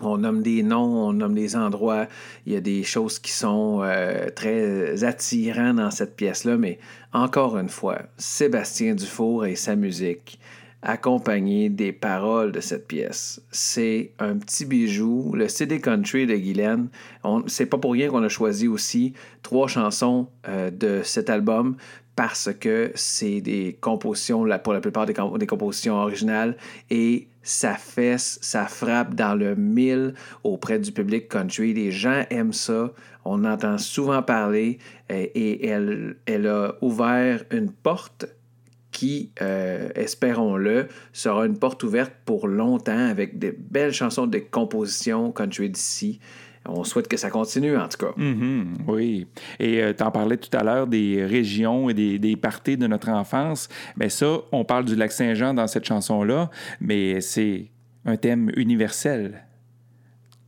on 0.00 0.18
nomme 0.18 0.42
des 0.42 0.62
noms, 0.62 1.08
on 1.08 1.12
nomme 1.12 1.34
des 1.34 1.54
endroits. 1.56 2.06
Il 2.44 2.52
y 2.52 2.56
a 2.56 2.60
des 2.60 2.82
choses 2.82 3.18
qui 3.18 3.30
sont 3.30 3.80
euh, 3.82 4.28
très 4.34 5.04
attirantes 5.04 5.76
dans 5.76 5.90
cette 5.90 6.16
pièce-là, 6.16 6.56
mais 6.56 6.78
encore 7.12 7.56
une 7.56 7.68
fois, 7.68 8.00
Sébastien 8.18 8.94
Dufour 8.94 9.46
et 9.46 9.54
sa 9.54 9.76
musique, 9.76 10.40
accompagné 10.82 11.68
des 11.68 11.92
paroles 11.92 12.52
de 12.52 12.60
cette 12.60 12.88
pièce, 12.88 13.40
c'est 13.50 14.12
un 14.18 14.36
petit 14.36 14.64
bijou. 14.64 15.32
Le 15.34 15.48
CD 15.48 15.80
Country 15.80 16.26
de 16.26 16.34
Guylaine, 16.34 16.88
c'est 17.46 17.66
pas 17.66 17.78
pour 17.78 17.92
rien 17.92 18.08
qu'on 18.10 18.22
a 18.22 18.28
choisi 18.28 18.66
aussi 18.68 19.12
trois 19.42 19.68
chansons 19.68 20.28
euh, 20.48 20.70
de 20.70 21.02
cet 21.04 21.30
album 21.30 21.76
parce 22.16 22.50
que 22.52 22.90
c'est 22.94 23.40
des 23.40 23.78
compositions, 23.80 24.46
pour 24.62 24.72
la 24.72 24.80
plupart 24.80 25.06
des, 25.06 25.14
com- 25.14 25.38
des 25.38 25.46
compositions 25.46 25.94
originales, 25.94 26.56
et 26.90 27.28
ça 27.42 27.74
fesse, 27.74 28.38
ça 28.42 28.66
frappe 28.66 29.14
dans 29.14 29.34
le 29.34 29.54
mille 29.56 30.14
auprès 30.44 30.78
du 30.78 30.92
public 30.92 31.28
country. 31.28 31.72
Les 31.72 31.90
gens 31.90 32.24
aiment 32.30 32.52
ça. 32.52 32.92
On 33.24 33.44
entend 33.44 33.78
souvent 33.78 34.22
parler 34.22 34.78
euh, 35.10 35.26
et 35.34 35.66
elle 35.66 36.46
a 36.46 36.74
ouvert 36.82 37.44
une 37.50 37.70
porte 37.70 38.26
qui, 39.02 39.32
euh, 39.42 39.88
espérons-le, 39.96 40.86
sera 41.12 41.44
une 41.46 41.58
porte 41.58 41.82
ouverte 41.82 42.12
pour 42.24 42.46
longtemps 42.46 43.08
avec 43.08 43.36
des 43.36 43.50
belles 43.50 43.92
chansons 43.92 44.28
de 44.28 44.38
composition 44.38 45.32
country 45.32 45.70
d'ici. 45.70 46.20
On 46.66 46.84
souhaite 46.84 47.08
que 47.08 47.16
ça 47.16 47.28
continue, 47.28 47.76
en 47.76 47.88
tout 47.88 47.98
cas. 47.98 48.12
Mhm, 48.16 48.74
oui. 48.86 49.26
Et 49.58 49.82
tu 49.98 50.04
en 50.04 50.12
parlais 50.12 50.36
tout 50.36 50.56
à 50.56 50.62
l'heure 50.62 50.86
des 50.86 51.26
régions 51.26 51.90
et 51.90 51.94
des, 51.94 52.36
parties 52.36 52.76
de 52.76 52.86
notre 52.86 53.08
enfance. 53.08 53.68
Bien, 53.96 54.08
ça, 54.08 54.38
on 54.52 54.64
parle 54.64 54.84
du 54.84 54.94
lac 54.94 55.10
Saint-Jean 55.10 55.52
dans 55.52 55.66
cette 55.66 55.84
chanson-là, 55.84 56.48
mais 56.80 57.20
c'est 57.20 57.72
un 58.04 58.16
thème 58.16 58.52
universel. 58.54 59.48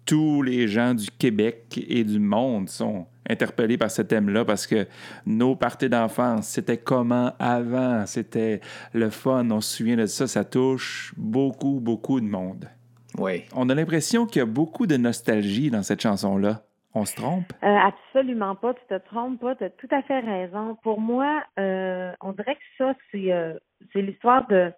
Tous 0.07 0.43
les 0.43 0.69
gens 0.69 0.95
du 0.95 1.09
Québec 1.19 1.85
et 1.89 2.05
du 2.05 2.21
monde 2.21 2.69
sont 2.69 3.07
interpellés 3.29 3.79
par 3.79 3.91
ce 3.91 4.03
thème-là 4.03 4.45
parce 4.45 4.67
que 4.67 4.87
nos 5.27 5.57
parties 5.57 5.89
d'enfance, 5.89 6.49
c'était 6.49 6.79
comment 6.79 7.33
avant, 7.39 8.07
c'était 8.07 8.61
le 8.93 9.11
fun, 9.11 9.51
on 9.51 9.61
se 9.61 9.79
souvient 9.79 9.97
de 9.97 10.07
ça, 10.07 10.27
ça 10.27 10.45
touche 10.45 11.15
beaucoup, 11.17 11.81
beaucoup 11.81 12.21
de 12.21 12.27
monde. 12.27 12.69
Oui. 13.19 13.45
On 13.55 13.69
a 13.69 13.75
l'impression 13.75 14.27
qu'il 14.27 14.41
y 14.41 14.43
a 14.43 14.47
beaucoup 14.47 14.87
de 14.87 14.97
nostalgie 14.97 15.71
dans 15.71 15.83
cette 15.83 16.01
chanson-là. 16.01 16.63
On 16.97 17.05
se 17.05 17.17
trompe? 17.17 17.53
Euh, 17.65 17.77
absolument 17.77 18.55
pas, 18.55 18.75
tu 18.75 18.81
te 18.89 18.99
trompes 19.07 19.41
pas, 19.41 19.57
tu 19.57 19.65
as 19.65 19.71
tout 19.71 19.89
à 19.91 20.03
fait 20.03 20.21
raison. 20.21 20.77
Pour 20.83 21.01
moi, 21.01 21.43
euh, 21.59 22.13
on 22.21 22.33
dirait 22.33 22.55
que 22.55 22.61
ça, 22.79 22.95
c'est 23.11 23.33
euh, 23.33 23.55
c'est 23.93 24.01
l'histoire 24.01 24.47
de, 24.47 24.73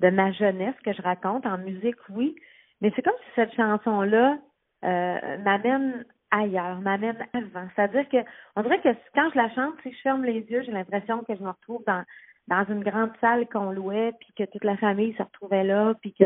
de 0.00 0.10
ma 0.10 0.32
jeunesse 0.32 0.74
que 0.84 0.92
je 0.92 1.00
raconte 1.00 1.46
en 1.46 1.56
musique, 1.58 1.96
oui, 2.10 2.34
mais 2.80 2.92
c'est 2.94 3.02
comme 3.02 3.14
si 3.24 3.30
cette 3.36 3.54
chanson-là 3.54 4.38
euh, 4.84 5.38
m'amène 5.38 6.04
ailleurs, 6.32 6.80
m'amène 6.80 7.16
avant. 7.32 7.68
C'est-à-dire 7.76 8.08
que 8.08 8.16
on 8.56 8.62
dirait 8.62 8.80
que 8.80 8.88
quand 9.14 9.30
je 9.30 9.36
la 9.36 9.50
chante, 9.54 9.74
si 9.82 9.92
je 9.92 10.00
ferme 10.00 10.24
les 10.24 10.40
yeux, 10.40 10.62
j'ai 10.62 10.72
l'impression 10.72 11.22
que 11.22 11.36
je 11.36 11.42
me 11.42 11.50
retrouve 11.50 11.84
dans 11.86 12.02
dans 12.48 12.64
une 12.68 12.82
grande 12.82 13.12
salle 13.20 13.46
qu'on 13.48 13.70
louait, 13.70 14.12
puis 14.18 14.32
que 14.36 14.50
toute 14.50 14.64
la 14.64 14.76
famille 14.76 15.14
se 15.14 15.22
retrouvait 15.22 15.62
là, 15.62 15.94
puis 16.00 16.12
que 16.12 16.24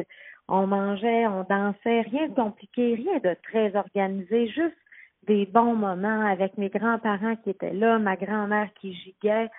on 0.49 0.67
mangeait, 0.67 1.27
on 1.27 1.45
dansait, 1.45 2.03
rien 2.03 2.29
de 2.29 2.35
compliqué, 2.35 2.95
rien 2.95 3.19
de 3.19 3.37
très 3.43 3.75
organisé, 3.77 4.49
juste 4.49 4.77
des 5.27 5.45
bons 5.45 5.75
moments 5.75 6.25
avec 6.25 6.57
mes 6.57 6.69
grands-parents 6.69 7.37
qui 7.37 7.51
étaient 7.51 7.73
là, 7.73 7.99
ma 7.99 8.17
grand-mère 8.17 8.69
qui 8.81 8.95
giguait, 8.95 9.51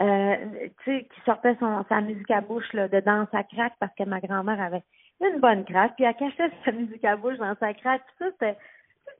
euh, 0.00 0.36
tu 0.82 0.98
sais, 0.98 1.04
qui 1.04 1.20
sortait 1.24 1.56
son, 1.60 1.84
sa 1.88 2.00
musique 2.00 2.30
à 2.30 2.40
bouche 2.40 2.72
là, 2.72 2.88
de 2.88 3.00
dans 3.00 3.26
sa 3.30 3.44
craque 3.44 3.74
parce 3.78 3.94
que 3.94 4.04
ma 4.04 4.20
grand-mère 4.20 4.60
avait 4.60 4.82
une 5.20 5.38
bonne 5.38 5.64
craque, 5.64 5.94
puis 5.94 6.04
elle 6.04 6.14
cachait 6.14 6.50
sa 6.64 6.72
musique 6.72 7.04
à 7.04 7.16
bouche 7.16 7.38
dans 7.38 7.54
sa 7.60 7.72
craque. 7.74 8.02
Puis 8.18 8.28
ça, 8.40 8.54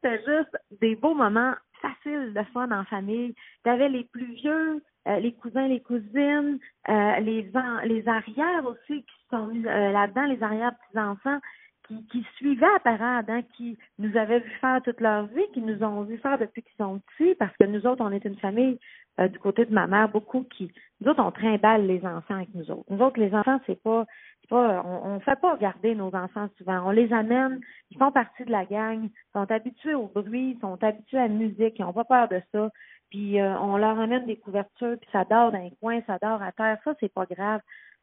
c'était, 0.03 0.19
juste 0.19 0.57
des 0.81 0.97
beaux 0.97 1.15
moments 1.15 1.55
faciles 1.81 2.33
de 2.35 2.43
fun 2.53 2.71
en 2.71 2.85
famille. 2.85 3.35
T'avais 3.65 3.88
les 3.88 4.05
plus 4.05 4.33
vieux, 4.35 4.83
euh, 5.09 5.19
les 5.19 5.33
cousins, 5.33 5.67
les 5.67 5.81
cousines, 5.81 6.59
euh, 6.88 7.21
les 7.21 7.51
les 7.85 8.09
arrières 8.09 8.65
aussi 8.65 9.03
qui 9.03 9.27
sont 9.31 9.51
euh, 9.51 9.93
là-dedans, 9.93 10.25
les 10.25 10.43
arrières 10.43 10.73
petits-enfants 10.77 11.38
qui, 11.87 12.07
qui 12.07 12.27
suivaient 12.37 12.66
la 12.73 12.81
parade, 12.81 13.31
hein, 13.31 13.42
qui 13.57 13.79
nous 13.99 14.16
avaient 14.16 14.40
vu 14.40 14.51
faire 14.61 14.81
toute 14.83 15.01
leur 15.01 15.27
vie, 15.27 15.45
qui 15.53 15.61
nous 15.61 15.83
ont 15.83 16.03
vu 16.03 16.18
faire 16.18 16.38
depuis 16.38 16.62
qu'ils 16.62 16.77
sont 16.77 17.01
petits, 17.01 17.35
parce 17.37 17.57
que 17.57 17.66
nous 17.66 17.87
autres, 17.87 18.05
on 18.05 18.12
est 18.12 18.25
une 18.25 18.38
famille 18.38 18.79
euh, 19.21 19.29
du 19.29 19.38
côté 19.38 19.64
de 19.64 19.75
ma 19.75 19.87
mère, 19.87 20.09
beaucoup 20.09 20.45
qui, 20.45 20.73
nous 21.01 21.11
autres, 21.11 21.23
on 21.23 21.31
trimballe 21.31 21.87
les 21.87 22.05
enfants 22.05 22.37
avec 22.37 22.55
nous 22.55 22.71
autres. 22.71 22.85
Nous 22.88 23.03
autres, 23.03 23.21
les 23.21 23.35
enfants, 23.35 23.61
c'est 23.66 23.83
pas, 23.83 24.07
pas, 24.49 24.83
on, 24.85 25.14
on 25.14 25.21
fait 25.21 25.40
pas 25.40 25.55
regarder 25.55 25.95
nos 25.95 26.14
enfants 26.14 26.49
souvent. 26.59 26.83
On 26.87 26.90
les 26.90 27.12
amène, 27.12 27.61
ils 27.90 27.99
font 27.99 28.12
partie 28.12 28.45
de 28.45 28.51
la 28.51 28.64
gang, 28.64 29.09
sont 29.33 29.51
habitués 29.51 29.95
au 29.95 30.07
bruit, 30.07 30.59
sont 30.61 30.83
habitués 30.83 31.18
à 31.18 31.29
la 31.29 31.35
musique, 31.35 31.79
ils 31.79 31.85
ont 31.85 31.92
pas 31.92 32.05
peur 32.05 32.29
de 32.29 32.40
ça. 32.53 32.71
Puis 33.11 33.38
euh, 33.38 33.59
on 33.61 33.77
leur 33.77 34.01
amène 34.01 34.25
des 34.25 34.37
couvertures, 34.37 34.97
puis 34.99 35.11
ça 35.12 35.25
dort 35.25 35.53
dans 35.53 35.59
les 35.59 35.73
coins, 35.81 36.01
ça 36.07 36.18
dort 36.23 36.40
à 36.40 36.51
terre, 36.53 36.79
ça 36.83 36.95
c'est 36.99 37.12
pas 37.12 37.27
grave. 37.27 37.61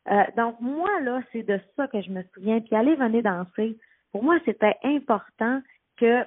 Euh, 0.10 0.24
donc 0.38 0.60
moi 0.60 0.90
là, 1.02 1.22
c'est 1.32 1.44
de 1.44 1.60
ça 1.76 1.88
que 1.88 2.02
je 2.02 2.10
me 2.10 2.24
souviens. 2.34 2.60
Puis 2.62 2.76
aller 2.76 2.96
venir 2.96 3.24
danser, 3.24 3.78
pour 4.12 4.24
moi 4.24 4.38
c'était 4.46 4.76
important 4.84 5.62
que 5.98 6.24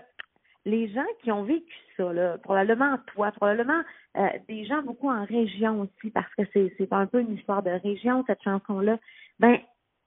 les 0.65 0.89
gens 0.93 1.07
qui 1.23 1.33
ont 1.33 1.43
vécu 1.43 1.75
ça, 1.97 2.13
là, 2.13 2.39
probablement 2.39 2.97
toi, 3.15 3.33
probablement 3.33 3.83
euh, 4.17 4.29
des 4.49 4.65
gens 4.65 4.83
beaucoup 4.83 5.11
en 5.11 5.25
région 5.25 5.81
aussi, 5.81 6.11
parce 6.11 6.33
que 6.37 6.43
c'est 6.53 6.93
un 6.93 7.07
peu 7.07 7.21
une 7.21 7.35
histoire 7.35 7.63
de 7.63 7.71
région, 7.71 8.23
cette 8.27 8.43
chanson-là, 8.43 8.99
ben, 9.41 9.59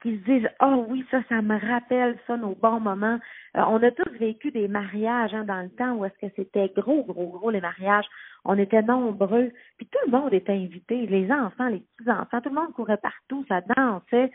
qui 0.05 0.19
se 0.19 0.23
disent 0.25 0.49
Oh 0.61 0.85
oui, 0.87 1.03
ça, 1.09 1.21
ça 1.29 1.41
me 1.41 1.57
rappelle 1.57 2.15
ça, 2.27 2.37
nos 2.37 2.53
bons 2.53 2.79
moments. 2.79 3.17
Euh, 3.57 3.61
on 3.67 3.81
a 3.81 3.89
tous 3.89 4.11
vécu 4.19 4.51
des 4.51 4.67
mariages 4.67 5.33
hein, 5.33 5.45
dans 5.45 5.61
le 5.63 5.69
temps 5.69 5.95
où 5.95 6.05
est-ce 6.05 6.27
que 6.27 6.31
c'était 6.35 6.71
gros, 6.77 7.03
gros, 7.03 7.29
gros 7.29 7.49
les 7.49 7.59
mariages. 7.59 8.05
On 8.43 8.55
était 8.59 8.83
nombreux, 8.83 9.51
puis 9.77 9.87
tout 9.87 9.97
le 10.05 10.11
monde 10.11 10.31
était 10.31 10.51
invité, 10.51 11.07
les 11.07 11.31
enfants, 11.31 11.69
les 11.69 11.83
petits-enfants, 11.97 12.39
tout 12.39 12.49
le 12.49 12.55
monde 12.55 12.73
courait 12.73 12.97
partout, 12.97 13.43
ça 13.49 13.61
dansait. 13.75 14.29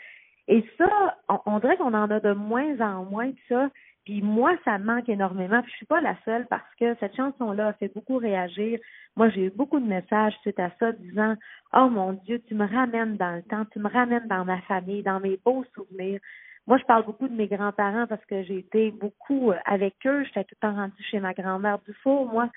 Et 0.49 0.65
ça, 0.77 1.17
on, 1.29 1.39
on 1.47 1.59
dirait 1.61 1.77
qu'on 1.77 1.95
en 1.95 2.11
a 2.11 2.19
de 2.19 2.33
moins 2.33 2.81
en 2.81 3.05
moins 3.05 3.31
ça. 3.49 3.71
Puis 4.05 4.23
moi, 4.23 4.57
ça 4.65 4.79
me 4.79 4.85
manque 4.85 5.09
énormément. 5.09 5.63
Puis 5.63 5.71
je 5.73 5.77
suis 5.79 5.87
pas 5.87 6.01
la 6.01 6.17
seule 6.25 6.47
parce 6.49 6.75
que 6.79 6.95
cette 7.01 7.17
chanson-là 7.17 7.69
a 7.69 7.73
fait 7.75 7.93
beaucoup 7.95 8.17
réagir. 8.17 8.79
Moi, 9.17 9.29
j'ai 9.31 9.47
eu 9.47 9.51
beaucoup 9.51 9.81
de 9.81 9.87
messages 9.87 10.35
suite 10.41 10.59
à 10.59 10.71
ça 10.79 10.93
disant 10.93 11.35
Oh 11.75 11.89
mon 11.89 12.13
Dieu, 12.13 12.41
tu 12.47 12.55
me 12.55 12.67
ramènes 12.67 13.17
dans 13.17 13.37
le 13.37 13.43
temps, 13.43 13.65
tu 13.73 13.79
me 13.79 13.89
ramènes 13.89 14.27
dans 14.29 14.45
ma 14.45 14.61
famille, 14.63 15.03
dans 15.03 15.21
mes 15.21 15.39
beaux 15.45 15.65
souvenirs. 15.75 16.21
Moi, 16.67 16.79
je 16.79 16.85
parle 16.85 17.05
beaucoup 17.05 17.29
de 17.29 17.35
mes 17.35 17.49
grands-parents 17.49 18.07
parce 18.07 18.25
que 18.27 18.43
j'ai 18.45 18.59
été 18.59 18.91
beaucoup 18.91 19.51
euh, 19.51 19.57
avec 19.65 19.95
eux. 20.07 20.25
J'étais 20.25 20.45
tout 20.45 20.55
le 20.63 20.69
temps 20.69 20.75
rendue 20.75 21.03
chez 21.11 21.21
ma 21.21 21.35
grand-mère 21.35 21.79
du 21.81 21.93
four, 22.03 22.27
moi. 22.27 22.51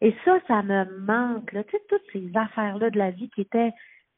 Et 0.00 0.14
ça, 0.24 0.38
ça 0.46 0.62
me 0.62 0.84
manque. 1.00 1.52
Là. 1.52 1.64
Tu 1.64 1.72
sais, 1.72 1.82
toutes 1.88 2.04
ces 2.12 2.30
affaires-là 2.34 2.90
de 2.90 2.98
la 2.98 3.10
vie 3.10 3.30
qui 3.30 3.40
étaient, 3.40 3.72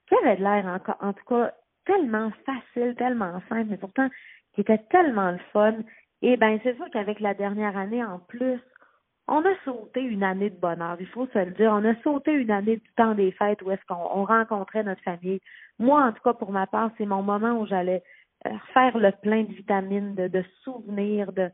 qui 0.09 0.15
avaient 0.17 0.37
de 0.37 0.43
l'air 0.43 0.67
encore, 0.67 0.99
en 1.01 1.13
tout 1.13 1.25
cas, 1.25 1.53
tellement 1.87 2.31
facile, 2.45 2.95
tellement 2.97 3.41
simple, 3.49 3.69
mais 3.71 3.77
pourtant 3.77 4.09
qui 4.55 4.63
étaient 4.63 4.85
tellement 4.91 5.31
le 5.31 5.39
fun. 5.53 5.75
Et 6.23 6.37
ben 6.37 6.59
c'est 6.63 6.75
sûr 6.77 6.87
qu'avec 6.93 7.21
la 7.21 7.35
dernière 7.35 7.77
année 7.77 8.05
en 8.05 8.19
plus, 8.19 8.61
on 9.29 9.45
a 9.45 9.55
sauté 9.65 10.01
une 10.01 10.25
année 10.25 10.51
de 10.51 10.59
bonheur, 10.59 10.97
il 10.99 11.07
faut 11.07 11.27
se 11.27 11.39
le 11.39 11.53
dire. 11.53 11.71
On 11.73 11.85
a 11.85 11.95
sauté 12.03 12.33
une 12.33 12.51
année 12.51 12.79
du 12.79 12.91
temps 12.97 13.15
des 13.15 13.31
fêtes 13.33 13.61
où 13.63 13.71
est-ce 13.71 13.85
qu'on 13.87 14.25
rencontrait 14.25 14.83
notre 14.83 15.03
famille. 15.03 15.41
Moi, 15.79 16.03
en 16.03 16.13
tout 16.13 16.23
cas, 16.23 16.33
pour 16.33 16.51
ma 16.51 16.67
part, 16.67 16.91
c'est 16.97 17.05
mon 17.05 17.23
moment 17.23 17.61
où 17.61 17.67
j'allais 17.67 18.03
euh, 18.47 18.51
faire 18.73 18.97
le 18.97 19.13
plein 19.13 19.43
de 19.43 19.53
vitamines, 19.53 20.15
de, 20.15 20.45
souvenirs, 20.65 21.33
de, 21.33 21.51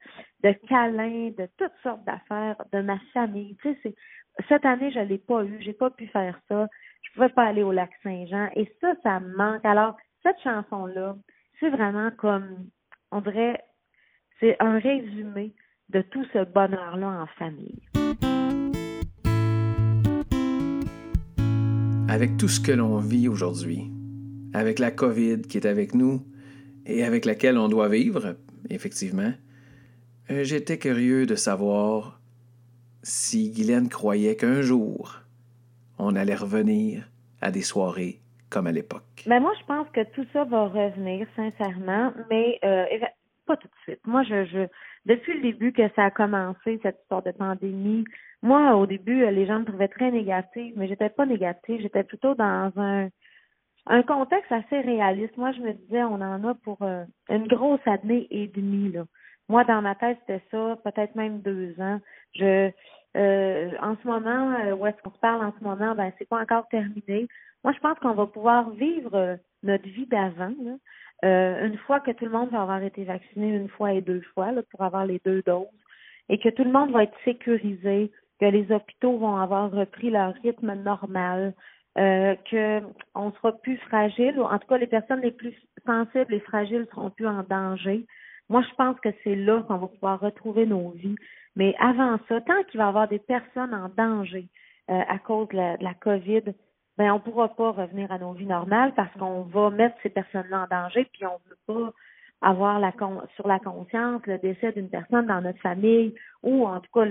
câlins, 0.68 1.30
de 1.36 1.48
toutes 1.58 1.72
sortes 1.82 2.04
d'affaires, 2.04 2.56
de 2.72 2.80
ma 2.80 2.98
famille. 3.12 3.56
Tu 3.60 3.76
sais, 3.82 3.94
cette 4.48 4.64
année, 4.64 4.92
je 4.92 5.00
l'ai 5.00 5.18
pas 5.18 5.44
eu, 5.44 5.60
j'ai 5.60 5.72
pas 5.72 5.90
pu 5.90 6.06
faire 6.06 6.38
ça. 6.48 6.68
Je 7.02 7.12
pouvais 7.12 7.28
pas 7.28 7.44
aller 7.44 7.64
au 7.64 7.72
lac 7.72 7.90
Saint-Jean. 8.04 8.50
Et 8.54 8.72
ça, 8.80 8.94
ça 9.02 9.18
me 9.18 9.36
manque. 9.36 9.64
Alors, 9.64 9.96
cette 10.22 10.40
chanson-là, 10.42 11.16
c'est 11.58 11.70
vraiment 11.70 12.10
comme, 12.18 12.68
on 13.10 13.20
dirait, 13.20 13.60
c'est 14.40 14.56
un 14.60 14.78
résumé 14.78 15.54
de 15.90 16.02
tout 16.02 16.24
ce 16.32 16.44
bonheur-là 16.44 17.22
en 17.22 17.26
famille. 17.38 17.82
Avec 22.08 22.36
tout 22.36 22.48
ce 22.48 22.60
que 22.60 22.72
l'on 22.72 22.98
vit 22.98 23.28
aujourd'hui, 23.28 23.90
avec 24.52 24.78
la 24.78 24.90
COVID 24.90 25.42
qui 25.42 25.58
est 25.58 25.66
avec 25.66 25.94
nous 25.94 26.22
et 26.86 27.04
avec 27.04 27.24
laquelle 27.24 27.58
on 27.58 27.68
doit 27.68 27.88
vivre, 27.88 28.36
effectivement, 28.70 29.32
euh, 30.30 30.44
j'étais 30.44 30.78
curieux 30.78 31.26
de 31.26 31.34
savoir 31.34 32.20
si 33.02 33.50
Guylaine 33.50 33.88
croyait 33.88 34.36
qu'un 34.36 34.62
jour, 34.62 35.20
on 35.98 36.16
allait 36.16 36.34
revenir 36.34 37.08
à 37.40 37.50
des 37.50 37.62
soirées 37.62 38.20
comme 38.48 38.66
à 38.66 38.72
l'époque. 38.72 39.24
Ben 39.26 39.40
moi, 39.40 39.52
je 39.60 39.66
pense 39.66 39.88
que 39.92 40.04
tout 40.14 40.26
ça 40.32 40.44
va 40.44 40.68
revenir, 40.68 41.26
sincèrement, 41.34 42.12
mais 42.30 42.58
euh, 42.64 42.84
pas 43.46 43.56
tout 43.56 43.68
de 43.68 43.82
suite. 43.82 44.06
Moi, 44.06 44.22
je, 44.24 44.44
je 44.46 44.66
depuis 45.06 45.34
le 45.34 45.42
début 45.42 45.72
que 45.72 45.88
ça 45.96 46.06
a 46.06 46.10
commencé, 46.10 46.80
cette 46.82 46.98
histoire 47.02 47.22
de 47.22 47.32
pandémie, 47.32 48.04
moi, 48.42 48.76
au 48.76 48.86
début, 48.86 49.24
les 49.30 49.46
gens 49.46 49.60
me 49.60 49.64
trouvaient 49.64 49.88
très 49.88 50.10
négative, 50.10 50.74
mais 50.76 50.88
j'étais 50.88 51.08
pas 51.08 51.26
négative, 51.26 51.80
j'étais 51.80 52.04
plutôt 52.04 52.34
dans 52.34 52.72
un 52.76 53.08
un 53.86 54.02
contexte 54.02 54.50
assez 54.50 54.80
réaliste. 54.80 55.36
Moi, 55.36 55.52
je 55.52 55.60
me 55.60 55.72
disais, 55.72 56.02
on 56.04 56.14
en 56.14 56.44
a 56.44 56.54
pour 56.54 56.78
euh, 56.82 57.04
une 57.28 57.46
grosse 57.46 57.86
année 57.86 58.26
et 58.30 58.46
demie. 58.48 58.92
Là. 58.92 59.04
Moi, 59.48 59.64
dans 59.64 59.82
ma 59.82 59.94
tête, 59.94 60.18
c'était 60.20 60.42
ça, 60.50 60.78
peut-être 60.84 61.14
même 61.14 61.40
deux 61.40 61.74
ans. 61.78 62.00
Je 62.34 62.70
euh, 63.16 63.70
en 63.80 63.96
ce 64.02 64.08
moment, 64.08 64.56
euh, 64.58 64.74
où 64.74 64.86
est-ce 64.86 65.00
qu'on 65.02 65.12
se 65.12 65.18
parle 65.20 65.44
en 65.44 65.52
ce 65.56 65.62
moment, 65.62 65.94
ben 65.94 66.10
c'est 66.18 66.28
pas 66.28 66.40
encore 66.40 66.66
terminé. 66.68 67.28
Moi, 67.62 67.72
je 67.72 67.78
pense 67.78 67.96
qu'on 68.00 68.14
va 68.14 68.26
pouvoir 68.26 68.70
vivre 68.70 69.38
notre 69.62 69.84
vie 69.84 70.06
d'avant. 70.06 70.52
Euh, 71.24 71.66
une 71.66 71.78
fois 71.78 72.00
que 72.00 72.10
tout 72.10 72.24
le 72.24 72.30
monde 72.30 72.50
va 72.50 72.62
avoir 72.62 72.82
été 72.82 73.04
vacciné 73.04 73.48
une 73.48 73.68
fois 73.68 73.92
et 73.92 74.00
deux 74.00 74.22
fois 74.34 74.52
là, 74.52 74.62
pour 74.70 74.82
avoir 74.82 75.06
les 75.06 75.20
deux 75.24 75.42
doses, 75.42 75.66
et 76.28 76.38
que 76.38 76.48
tout 76.48 76.64
le 76.64 76.72
monde 76.72 76.90
va 76.90 77.04
être 77.04 77.16
sécurisé, 77.24 78.10
que 78.40 78.46
les 78.46 78.70
hôpitaux 78.72 79.18
vont 79.18 79.36
avoir 79.36 79.70
repris 79.70 80.10
leur 80.10 80.34
rythme 80.42 80.74
normal, 80.74 81.54
euh, 81.96 82.34
que 82.50 82.80
on 83.14 83.30
sera 83.32 83.52
plus 83.52 83.76
fragile, 83.78 84.38
ou 84.38 84.42
en 84.42 84.58
tout 84.58 84.66
cas 84.66 84.78
les 84.78 84.86
personnes 84.86 85.20
les 85.20 85.30
plus 85.30 85.54
sensibles 85.86 86.34
et 86.34 86.40
fragiles 86.40 86.86
seront 86.90 87.10
plus 87.10 87.26
en 87.26 87.42
danger. 87.44 88.06
Moi, 88.48 88.62
je 88.68 88.74
pense 88.74 88.98
que 89.00 89.10
c'est 89.22 89.36
là 89.36 89.62
qu'on 89.62 89.78
va 89.78 89.86
pouvoir 89.86 90.20
retrouver 90.20 90.66
nos 90.66 90.90
vies. 90.90 91.16
Mais 91.56 91.74
avant 91.78 92.18
ça, 92.28 92.40
tant 92.40 92.62
qu'il 92.64 92.78
va 92.78 92.86
y 92.86 92.88
avoir 92.88 93.08
des 93.08 93.20
personnes 93.20 93.72
en 93.72 93.88
danger 93.88 94.48
euh, 94.90 95.00
à 95.08 95.18
cause 95.18 95.48
de 95.48 95.56
la, 95.56 95.76
de 95.76 95.84
la 95.84 95.94
COVID, 95.94 96.42
ben 96.98 97.12
on 97.12 97.20
pourra 97.20 97.48
pas 97.48 97.72
revenir 97.72 98.10
à 98.12 98.18
nos 98.18 98.32
vies 98.32 98.46
normales 98.46 98.92
parce 98.94 99.12
qu'on 99.18 99.42
va 99.42 99.70
mettre 99.70 99.96
ces 100.02 100.10
personnes-là 100.10 100.64
en 100.64 100.66
danger, 100.66 101.08
puis 101.12 101.26
on 101.26 101.38
veut 101.48 101.58
pas 101.66 101.92
avoir 102.40 102.78
la 102.78 102.92
sur 103.36 103.48
la 103.48 103.58
conscience 103.58 104.20
le 104.26 104.38
décès 104.38 104.72
d'une 104.72 104.90
personne 104.90 105.26
dans 105.26 105.40
notre 105.40 105.60
famille 105.60 106.14
ou 106.42 106.66
en 106.66 106.80
tout 106.80 106.90
cas 106.92 107.04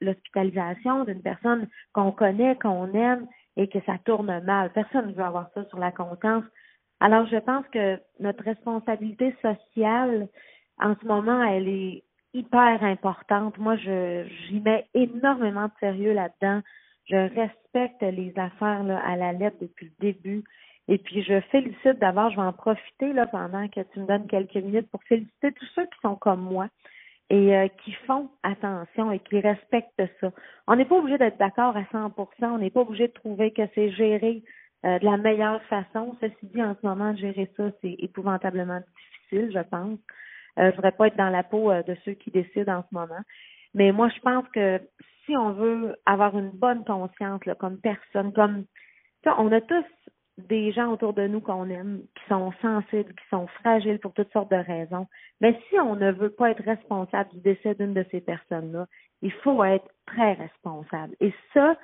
l'hospitalisation 0.00 1.04
d'une 1.04 1.22
personne 1.22 1.68
qu'on 1.92 2.12
connaît, 2.12 2.56
qu'on 2.56 2.92
aime 2.94 3.26
et 3.56 3.68
que 3.68 3.78
ça 3.84 3.98
tourne 4.04 4.40
mal. 4.44 4.70
Personne 4.72 5.08
ne 5.08 5.12
veut 5.12 5.24
avoir 5.24 5.50
ça 5.54 5.64
sur 5.66 5.78
la 5.78 5.92
conscience. 5.92 6.44
Alors 7.00 7.26
je 7.26 7.36
pense 7.36 7.66
que 7.68 8.00
notre 8.20 8.42
responsabilité 8.44 9.34
sociale 9.42 10.28
en 10.80 10.94
ce 11.00 11.06
moment, 11.06 11.42
elle 11.42 11.68
est 11.68 12.02
hyper 12.32 12.82
importante. 12.82 13.58
Moi, 13.58 13.76
je 13.76 14.26
j'y 14.48 14.60
mets 14.60 14.86
énormément 14.94 15.66
de 15.66 15.72
sérieux 15.80 16.12
là-dedans. 16.12 16.62
Je 17.06 17.16
respecte 17.16 18.02
les 18.02 18.32
affaires 18.36 18.84
là, 18.84 19.00
à 19.04 19.16
la 19.16 19.32
lettre 19.32 19.56
depuis 19.60 19.86
le 19.86 20.12
début. 20.12 20.44
Et 20.88 20.98
puis, 20.98 21.22
je 21.22 21.40
félicite 21.52 21.98
d'abord, 22.00 22.30
je 22.30 22.36
vais 22.36 22.42
en 22.42 22.52
profiter 22.52 23.12
là, 23.12 23.26
pendant 23.26 23.68
que 23.68 23.80
tu 23.92 24.00
me 24.00 24.06
donnes 24.06 24.26
quelques 24.26 24.56
minutes 24.56 24.90
pour 24.90 25.02
féliciter 25.04 25.52
tous 25.52 25.66
ceux 25.74 25.84
qui 25.84 26.00
sont 26.02 26.16
comme 26.16 26.40
moi 26.40 26.68
et 27.30 27.56
euh, 27.56 27.68
qui 27.84 27.92
font 28.06 28.28
attention 28.42 29.12
et 29.12 29.20
qui 29.20 29.38
respectent 29.38 30.02
ça. 30.20 30.32
On 30.66 30.74
n'est 30.74 30.84
pas 30.84 30.96
obligé 30.96 31.16
d'être 31.16 31.38
d'accord 31.38 31.76
à 31.76 31.82
100% 31.82 32.12
on 32.42 32.58
n'est 32.58 32.70
pas 32.70 32.80
obligé 32.80 33.06
de 33.06 33.12
trouver 33.12 33.52
que 33.52 33.62
c'est 33.74 33.92
géré 33.92 34.42
euh, 34.84 34.98
de 34.98 35.04
la 35.04 35.16
meilleure 35.16 35.62
façon. 35.64 36.16
Ceci 36.20 36.34
dit, 36.42 36.62
en 36.62 36.74
ce 36.80 36.84
moment, 36.84 37.14
gérer 37.14 37.48
ça, 37.56 37.70
c'est 37.80 37.94
épouvantablement 38.00 38.80
difficile, 38.80 39.52
je 39.54 39.62
pense. 39.62 39.98
Euh, 40.58 40.62
je 40.64 40.70
ne 40.70 40.72
voudrais 40.72 40.92
pas 40.92 41.06
être 41.06 41.16
dans 41.16 41.30
la 41.30 41.44
peau 41.44 41.72
de 41.72 41.96
ceux 42.04 42.14
qui 42.14 42.32
décident 42.32 42.78
en 42.78 42.82
ce 42.82 42.92
moment. 42.92 43.22
Mais 43.74 43.92
moi, 43.92 44.08
je 44.08 44.20
pense 44.20 44.48
que 44.48 44.80
si 45.24 45.36
on 45.36 45.52
veut 45.52 45.96
avoir 46.06 46.36
une 46.38 46.50
bonne 46.50 46.84
conscience 46.84 47.40
comme 47.58 47.78
personne, 47.78 48.32
comme 48.32 48.64
on 49.26 49.52
a 49.52 49.60
tous 49.60 49.84
des 50.48 50.72
gens 50.72 50.92
autour 50.92 51.12
de 51.12 51.26
nous 51.26 51.40
qu'on 51.40 51.68
aime, 51.68 52.02
qui 52.14 52.24
sont 52.28 52.52
sensibles, 52.62 53.12
qui 53.14 53.28
sont 53.30 53.46
fragiles 53.46 53.98
pour 53.98 54.12
toutes 54.14 54.32
sortes 54.32 54.50
de 54.50 54.56
raisons. 54.56 55.06
Mais 55.40 55.58
si 55.68 55.78
on 55.78 55.96
ne 55.96 56.12
veut 56.12 56.30
pas 56.30 56.50
être 56.50 56.62
responsable 56.62 57.30
du 57.30 57.40
décès 57.40 57.74
d'une 57.74 57.94
de 57.94 58.04
ces 58.10 58.20
personnes-là, 58.20 58.86
il 59.22 59.32
faut 59.32 59.62
être 59.64 59.88
très 60.06 60.32
responsable. 60.32 61.14
Et 61.20 61.34
ça, 61.52 61.76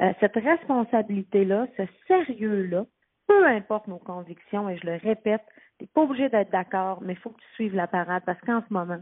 euh, 0.00 0.12
cette 0.20 0.36
responsabilité-là, 0.36 1.66
ce 1.76 1.82
sérieux-là, 2.06 2.84
peu 3.26 3.46
importe 3.46 3.88
nos 3.88 3.98
convictions, 3.98 4.68
et 4.68 4.76
je 4.76 4.86
le 4.86 4.96
répète, 4.96 5.42
tu 5.78 5.84
n'es 5.84 5.90
pas 5.92 6.02
obligé 6.02 6.28
d'être 6.28 6.50
d'accord, 6.50 7.00
mais 7.02 7.14
il 7.14 7.18
faut 7.18 7.30
que 7.30 7.40
tu 7.40 7.54
suives 7.54 7.74
la 7.74 7.86
parade 7.86 8.22
parce 8.24 8.40
qu'en 8.42 8.62
ce 8.68 8.72
moment, 8.72 9.00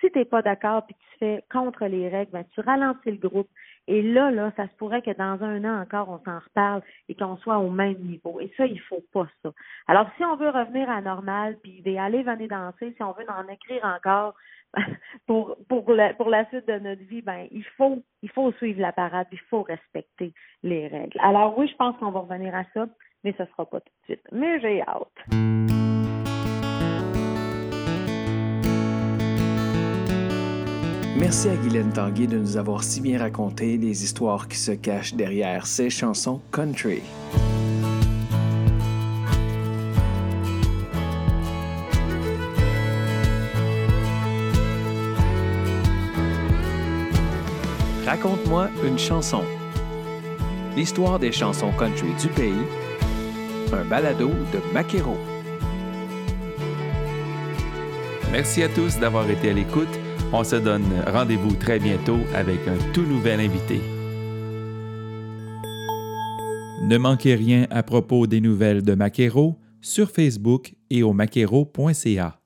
si 0.00 0.10
tu 0.10 0.18
n'es 0.18 0.24
pas 0.24 0.42
d'accord 0.42 0.86
puis 0.86 0.94
tu 0.94 1.18
fais 1.18 1.44
contre 1.50 1.86
les 1.86 2.08
règles, 2.08 2.32
ben, 2.32 2.44
tu 2.54 2.60
ralentis 2.60 3.10
le 3.10 3.28
groupe. 3.28 3.48
Et 3.86 4.02
là, 4.02 4.30
là, 4.30 4.52
ça 4.56 4.68
se 4.68 4.74
pourrait 4.74 5.02
que 5.02 5.16
dans 5.16 5.42
un 5.42 5.64
an 5.64 5.80
encore, 5.80 6.08
on 6.10 6.18
s'en 6.24 6.38
reparle 6.38 6.82
et 7.08 7.14
qu'on 7.14 7.36
soit 7.38 7.58
au 7.58 7.70
même 7.70 7.98
niveau. 7.98 8.40
Et 8.40 8.52
ça, 8.56 8.66
il 8.66 8.80
faut 8.80 9.02
pas 9.12 9.26
ça. 9.42 9.50
Alors, 9.86 10.08
si 10.16 10.24
on 10.24 10.36
veut 10.36 10.50
revenir 10.50 10.90
à 10.90 11.00
normal, 11.00 11.56
puis 11.62 11.82
aller 11.98 12.22
venir 12.22 12.48
danser, 12.48 12.92
si 12.94 13.02
on 13.02 13.12
veut 13.12 13.26
en 13.28 13.48
écrire 13.48 13.84
encore 13.84 14.34
pour 15.26 15.56
pour 15.68 15.90
la, 15.92 16.12
pour 16.14 16.28
la 16.28 16.46
suite 16.50 16.68
de 16.68 16.78
notre 16.78 17.02
vie, 17.04 17.22
ben 17.22 17.46
il 17.50 17.64
faut 17.76 18.02
il 18.22 18.30
faut 18.30 18.52
suivre 18.52 18.80
la 18.80 18.92
parade, 18.92 19.26
il 19.32 19.40
faut 19.50 19.62
respecter 19.62 20.34
les 20.62 20.88
règles. 20.88 21.18
Alors 21.20 21.56
oui, 21.58 21.66
je 21.68 21.76
pense 21.76 21.96
qu'on 21.96 22.10
va 22.10 22.20
revenir 22.20 22.54
à 22.54 22.64
ça, 22.74 22.86
mais 23.24 23.34
ce 23.38 23.46
sera 23.46 23.64
pas 23.64 23.80
tout 23.80 23.92
de 24.02 24.14
suite. 24.14 24.28
Mais 24.30 24.60
j'ai 24.60 24.82
hâte. 24.82 25.87
Merci 31.18 31.48
à 31.48 31.56
Guylaine 31.56 31.92
Tanguay 31.92 32.28
de 32.28 32.38
nous 32.38 32.56
avoir 32.56 32.84
si 32.84 33.00
bien 33.00 33.18
raconté 33.18 33.76
les 33.76 34.04
histoires 34.04 34.46
qui 34.46 34.56
se 34.56 34.70
cachent 34.70 35.14
derrière 35.14 35.66
ces 35.66 35.90
chansons 35.90 36.40
country. 36.52 37.02
Raconte-moi 48.06 48.70
une 48.86 48.98
chanson. 48.98 49.42
l'histoire 50.76 51.18
des 51.18 51.32
chansons 51.32 51.72
country 51.72 52.12
du 52.20 52.28
pays, 52.28 52.54
un 53.72 53.84
balado 53.84 54.28
de 54.28 54.72
Maquero. 54.72 55.16
Merci 58.30 58.62
à 58.62 58.68
tous 58.68 58.98
d'avoir 58.98 59.28
été 59.28 59.50
à 59.50 59.52
l'écoute. 59.52 59.88
On 60.32 60.44
se 60.44 60.56
donne 60.56 60.84
rendez-vous 61.06 61.54
très 61.54 61.78
bientôt 61.78 62.18
avec 62.34 62.58
un 62.68 62.76
tout 62.92 63.02
nouvel 63.02 63.40
invité. 63.40 63.80
Ne 66.82 66.98
manquez 66.98 67.34
rien 67.34 67.66
à 67.70 67.82
propos 67.82 68.26
des 68.26 68.40
nouvelles 68.40 68.82
de 68.82 68.94
Maquero 68.94 69.58
sur 69.80 70.10
Facebook 70.10 70.74
et 70.90 71.02
au 71.02 71.12
maquero.ca. 71.14 72.37